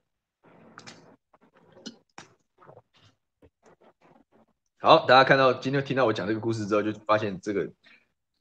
[4.81, 7.71] 好，大家看到今天听到我讲这个故事之后，就发现这个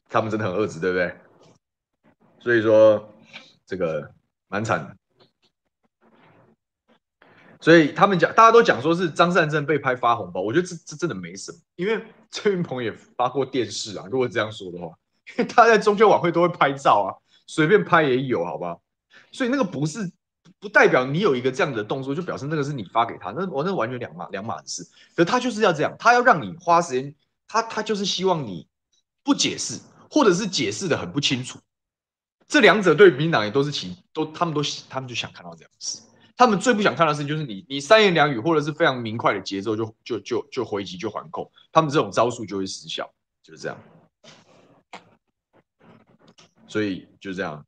[0.09, 1.15] 他们真的很恶质，对不对？
[2.39, 3.13] 所以说
[3.65, 4.11] 这个
[4.47, 4.97] 蛮惨的。
[7.61, 14.05] 所以他们讲，大家都讲说是张善政被拍发红包，我觉得这这真的没什么，因为郑云鹏也发过电视啊。
[14.11, 14.87] 如果这样说的话，
[15.29, 17.09] 因为他在中秋晚会都会拍照啊，
[17.47, 18.81] 随便拍也有，好不好？
[19.34, 20.09] 所以那个不是
[20.59, 24.88] 不代表你有一个这样的动作，就表示那个是你发给他，那我那完全两码两码事。
[25.15, 27.13] 可他就是要这样，他要让你花时间，
[27.47, 28.65] 他他就是希望你
[29.23, 29.79] 不解释，
[30.09, 31.59] 或者是解释的很不清楚。
[32.47, 35.99] 这两者对民党也都是其都他们都他们就想看到这样的事。
[36.36, 43.11] 他们最不想看的事情就是你你三言两语或者是非常明快的节奏就就就就回击就还扣，他们这种招数就会失效，
[43.41, 43.77] 就是这样。
[46.67, 47.65] 所以就这样。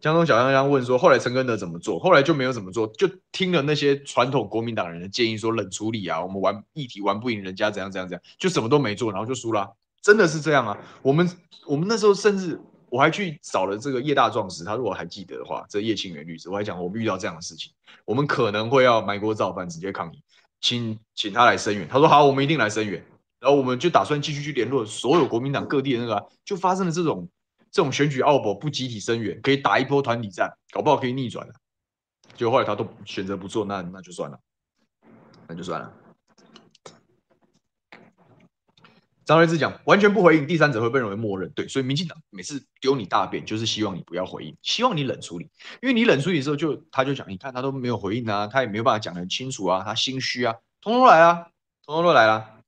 [0.00, 1.98] 江东小香香问说，后来陈根德怎么做？
[1.98, 9.74] 后来就没有怎么做，就听了那些传统国民党人的建议，说冷处理啊，我们玩议题玩不赢人家，怎样怎样怎样，就什么都没做，然后就输了。
[10.02, 10.78] 真的是这样啊！
[11.02, 11.28] 我们
[11.66, 17.72] 我们那时候甚至我还去找了这个叶大壮士，他如果还记得的话，这叶庆元律师，我还讲我们遇到这样的事情，
[18.04, 20.22] 我们可能会要埋锅造饭，直接抗议，
[20.60, 21.88] 请请他来声援。
[21.88, 23.04] 他说好，我们一定来声援。
[23.38, 27.28] 然后我们就打算继续去联络所有国民党各地的那个、就发生了这种
[27.76, 31.52] 这种选举奥博不集体声援，可以打一波团体战，搞不好可以逆转的。
[32.34, 34.40] 结果后来他都选择不做，那那就算了，
[35.46, 35.92] 那就算了。
[39.26, 41.50] 张瑞智讲完全不回应，第三者会被认为默认。
[41.50, 45.50] 对，所以民进党每次丢你大便，就是希望你不要回应，希望你冷处理。
[45.82, 51.50] 因为你冷处理的时候就，他就讲，你看他都没有回应啊，他也没有办法讲得很清楚啊，他心虚啊，通通来啊，
[51.84, 52.58] 通通都来了。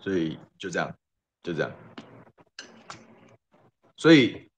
[0.00, 0.96] 所以就这样，
[1.42, 1.70] 就这样。
[3.96, 4.48] 所以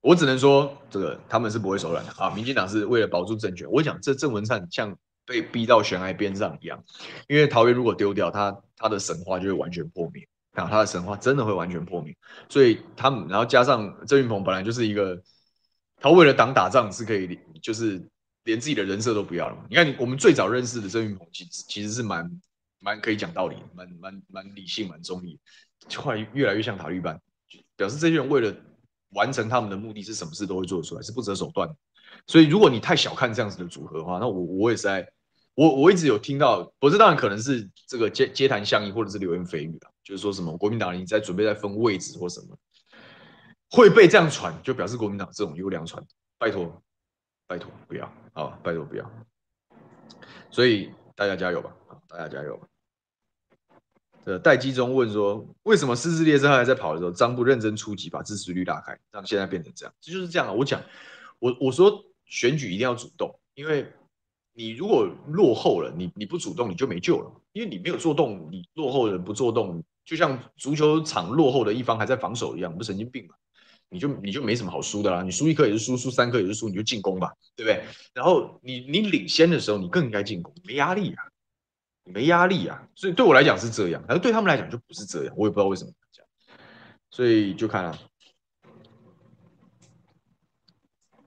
[0.00, 2.30] 我只能说，这个他们是不会手软的啊。
[2.30, 3.70] 民进党是为了保住政权。
[3.70, 4.96] 我讲这郑文灿像。
[5.26, 6.82] 被逼到悬崖边上一样，
[7.28, 10.66] 因为桃园如果丢掉他，他的神话就会完全破灭啊！
[10.66, 12.16] 他的神话真的会完全破灭，
[12.48, 15.22] 所以他们，然后加上郑云鹏本来就是一个，
[15.98, 18.04] 他为了党打仗是可以，就是
[18.42, 19.62] 连自己的人设都不要了嘛。
[19.68, 22.28] 你看，我们最早认识的郑云鹏，其实其实是蛮
[22.80, 25.38] 蛮可以讲道理，蛮蛮蛮理性，蛮中立，
[25.94, 27.20] 后来越来越像塔利班，
[27.80, 28.54] 表示这些人为了
[29.14, 31.66] 完成他们的目的，是什么事都会做出来，是不择手段。
[32.26, 35.10] 所以，如果你太小看这样子的组合的话，那我我也是在。
[35.54, 42.56] 我我一直有听到，不是当然可能是这个街街谈巷议或者是流言蜚语啊，就是说什么国民党人在准备在分位置或什么，
[43.70, 46.02] 会被这样传，就表示国民党这种优良传，
[46.38, 46.82] 拜托
[47.46, 49.10] 拜托不要啊，拜托不要，
[50.50, 51.74] 所以大家加油吧，
[52.08, 52.58] 大家加油。
[54.24, 60.52] 呃，待机中问说，为什么狮子列车还在跑的时候，张不认真出击，把支持率拉开，让现在变成这样，这就是这样啊。
[60.52, 60.82] 我讲，
[61.38, 63.86] 我我说选举一定要主动，因为。
[64.52, 73.34] 你如果落后了，你你不主动你就没救了，因为你没有做动，你落后的人不做动，就像足球场落后的一方还在防守一样，不是神经病嘛？
[73.88, 77.84] 你就你就没什么好输的啦，你输一颗也是输，输三颗也是输，你就进攻吧，对不对？
[78.12, 81.22] 然后你你领先的时候，你更应该进攻，没压力啊，
[82.04, 86.28] 没压力啊，所以对我来讲是这样，但是对他们来讲就不是这样，我也不知道为什么这样，
[87.10, 87.98] 所以就看啊。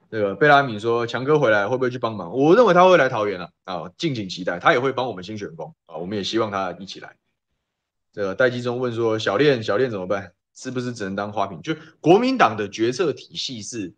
[0.09, 2.32] 这个贝拉米说：“强哥回来会不会去帮忙？
[2.32, 4.59] 我认为他会来桃园了啊，敬请期待。
[4.59, 7.15] 他也会帮我们新选工啊，我们也希望他一起来。”
[8.13, 10.32] 这个待机中问说：“小练小练怎么办？
[10.53, 11.59] 是不是只能当花瓶？
[11.63, 13.91] 就国民党的决策体系是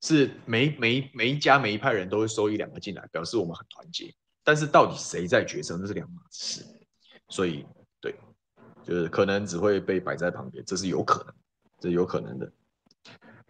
[0.00, 4.14] 是每每每一家每一派人都会收一两个进来，表示我们很团结。
[4.44, 6.64] 但是到底谁在决策，那是两码事。
[7.28, 7.64] 所以
[8.00, 8.14] 对，
[8.84, 11.34] 就是可能只会被摆在旁边，这是有可能，
[11.80, 12.50] 这有可能的。”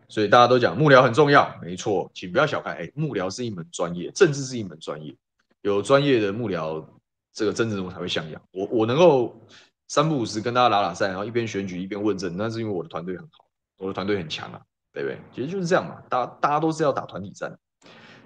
[0.08, 5.16] 所以大家都讲幕僚很重要，没错，请不要小看，哎，幕僚是一门专业，政治是一门专业，
[5.62, 6.84] 有专业的幕僚，
[7.32, 8.42] 这个政治人物才会像样。
[8.52, 9.40] 我我能够
[9.88, 13.46] 三不五时跟大家打打赛，然后一边选举一边问政，那是因为我的团队很好，
[13.78, 14.60] 我的团队很强啊，
[14.92, 15.18] 对不对？
[15.34, 17.58] 其实就是这样嘛，大家大家都是要打团体战。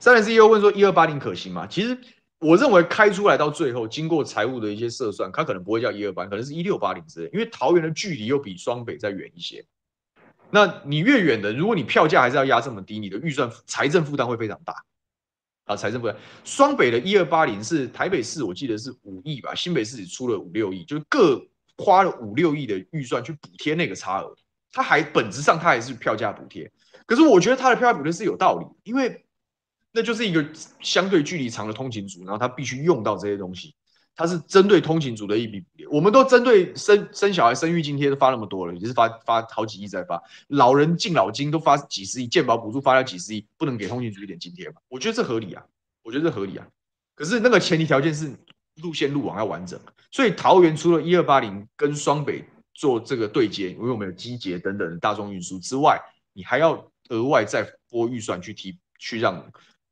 [0.00, 1.68] 三点 CEO 问说一二八零可行吗？
[1.68, 1.96] 其实
[2.38, 9.64] 我认为开出来到最后，经过财务的一些测算，它可能不会叫一二八，可能是一六八零之类，因为桃园的距离又比双北再远一些。
[10.50, 14.74] 那你越远的，如果你票价还是要压这么低，你的预算财政负担会非常大
[15.64, 15.74] 啊！
[15.74, 21.44] 财政负担，双北的一二八零是台北市，我记得是五亿吧，新北市只出了五六亿，就是各
[21.78, 24.32] 花了五六亿的预算去补贴那个差额，
[24.70, 26.70] 它还本质上它还是票价补贴。
[27.06, 29.25] 可是我觉得它的票价补贴是有道理，因为
[29.96, 30.46] 那就是一个
[30.80, 33.74] 相对距离长的通勤族，然后他必须用到这些东西。
[34.14, 44.74] 它是针对通勤族的一笔，我们都针对生生小孩生育津贴都发那么多了，也是发发好几亿在发，老人敬老金都发几十亿，健保补助发了几十亿，不能给通勤族一点津贴吗？
[44.88, 45.62] 我觉得这合理啊，
[46.02, 46.66] 我觉得这合理啊。
[47.14, 48.34] 可是那个前提条件是
[48.82, 49.78] 路线路网要完整，
[50.10, 52.42] 所以桃园除了一二八零跟双北
[52.72, 56.00] 做这个对接，因为我们有机捷等等的大众运输之外，
[56.32, 59.44] 你还要额外再拨预算去提，去让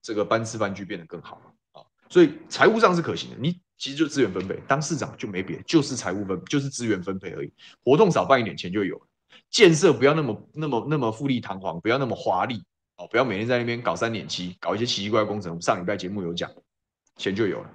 [0.05, 1.41] 这个班次班距变得更好
[1.73, 1.83] 啊。
[2.09, 3.61] 所以财务上是可行的，你。
[3.77, 7.53] 其实就资源分配，当市长就没别，就是财务分，就是资源分配而已。
[7.85, 9.07] 活动少办一点钱就有了，
[9.51, 12.63] 建设不要那么那么那么富丽堂皇，不要那么华丽
[12.97, 15.61] 哦，不要每天在那边搞三点七，搞一些奇奇怪怪工程。
[15.61, 16.49] 上礼拜节目有讲，
[17.17, 17.71] 钱就有了，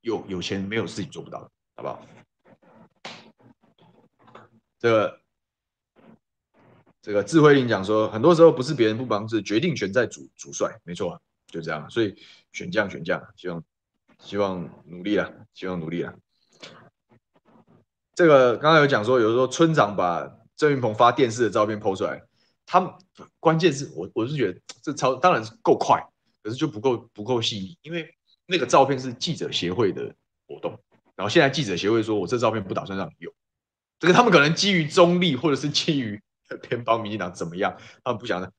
[0.00, 2.06] 有有钱没有事情做不到的，好不好？
[4.80, 5.20] 这个
[7.00, 11.22] 这个智慧林讲说，很多时候不是别人不帮，是决定权在主主帅，没错。
[11.56, 11.88] 就这样。
[11.88, 12.14] 所以
[12.52, 13.64] 选将选将，希望
[14.18, 16.14] 希望努力了，希望努力了。
[18.14, 22.22] 这个刚刚有讲说，有时候村长把郑云鹏发电视的照片 PO 出来，
[22.66, 22.92] 他们
[23.40, 26.02] 关键是我我是觉得这超当然是够快，
[26.42, 28.14] 可是就不够不够细腻，因为
[28.46, 30.14] 那个照片是记者协会的
[30.46, 30.78] 活动，
[31.14, 33.32] 然后现在记者协会说我这照片不打算让你用，
[33.98, 36.20] 这个他们可能基于中立或者是基于
[36.62, 38.52] 偏帮民进党怎么样，他们不想的，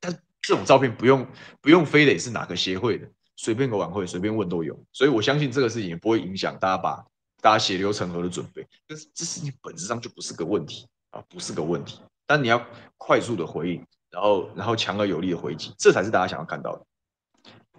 [0.00, 1.26] 但这种照片不用
[1.60, 7.04] 不用非得是哪个协会的，随便个晚会随便问都有，所以我相信这个事情也不会影响大家把
[7.40, 12.64] 大家血流成河的准备，但是这事情本质上就不是个问题啊，不是个问题，但你要
[12.98, 16.84] 快速的回应，然后然后强而有力的回击，这才是大家想要看到的。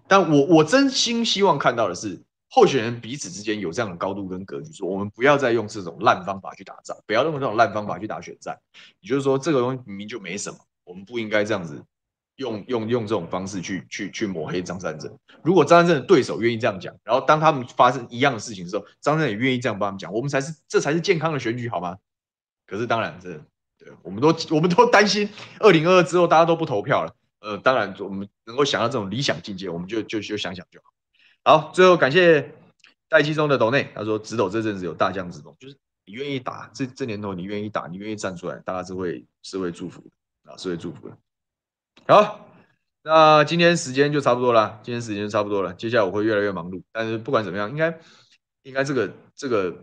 [0.08, 8.58] 但我我真心希望看到的是，候选人彼此之间有这样的高度跟格局，说我们不要再用这种烂方法去打仗，不要用这种烂方法去打选战。
[9.00, 10.58] 也就是说，这个东西明明就没什么。
[10.84, 11.82] 我们不应该这样子
[12.38, 15.16] 用用用这种方式去去去抹黑张善政。
[15.44, 21.98] 如果张善政的对手愿意这样讲，然后当他们发生一样的事情的时候，张善政也愿意这样帮他们讲，我们才是这才是健康的选举，好吗？
[22.66, 23.34] 可是当然，这
[23.78, 25.30] 对我们都我们都担心
[25.60, 27.16] 二零二二之后大家都不投票了。
[27.40, 31.60] 呃，当然我们能够想到这种理想境界，我们就就就想想就好。
[31.60, 32.56] 好，最后感谢
[33.10, 35.76] 待机中的斗内，他说直斗这阵子有大将之风，就是
[36.06, 40.52] 你愿意打这这年头，你愿意打，你愿意站出来，大家是会是会祝福的。
[40.52, 41.18] 啊，是会祝福的。
[42.06, 42.48] 好，
[43.02, 45.74] 那今天时间就差不多了，今天时间差不多了。
[45.74, 47.98] 接下来我会越来越忙碌，但是不管怎么样，应该
[48.64, 49.74] 应该这个这个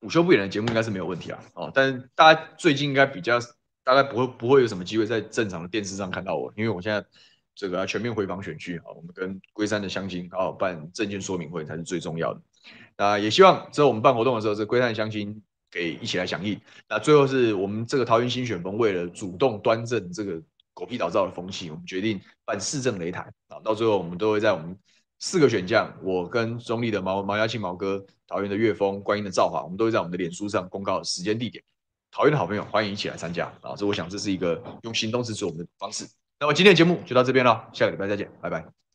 [0.00, 1.42] 午休不远的节目应该是没有问题啊。
[1.54, 3.40] 哦，但是大家最近应该比较
[3.82, 7.04] 大概不会不会有什么机会在正常的电视上看到我，因为我现在
[7.54, 12.40] 这个要全面回访选区啊，我们跟龟山的乡亲好好办证件说明会才是最重要的。
[12.96, 15.42] 那也希望之后我们办活动的时候，这龟山的乡亲。
[15.68, 16.58] 给一起来响应。
[16.88, 20.40] 那最后是我们这个桃园新选风，为了主动端正这个
[20.76, 23.58] 狗屁倒灶的风气，我们决定办市政擂台啊。
[23.64, 24.78] 到最后，我们都会在我们
[25.18, 31.64] 四个选将，我跟中立的毛毛家庆毛哥、桃园的岳峰、观音的赵华，我们都会在我们的脸书上公告时间地点。
[32.10, 33.74] 桃园的好朋友欢迎一起来参加啊！
[33.74, 36.06] 这我想这是一个用行动支持我们的方式。
[36.38, 38.85] 那么今天的节目就到这边了，下个礼拜再见，拜拜。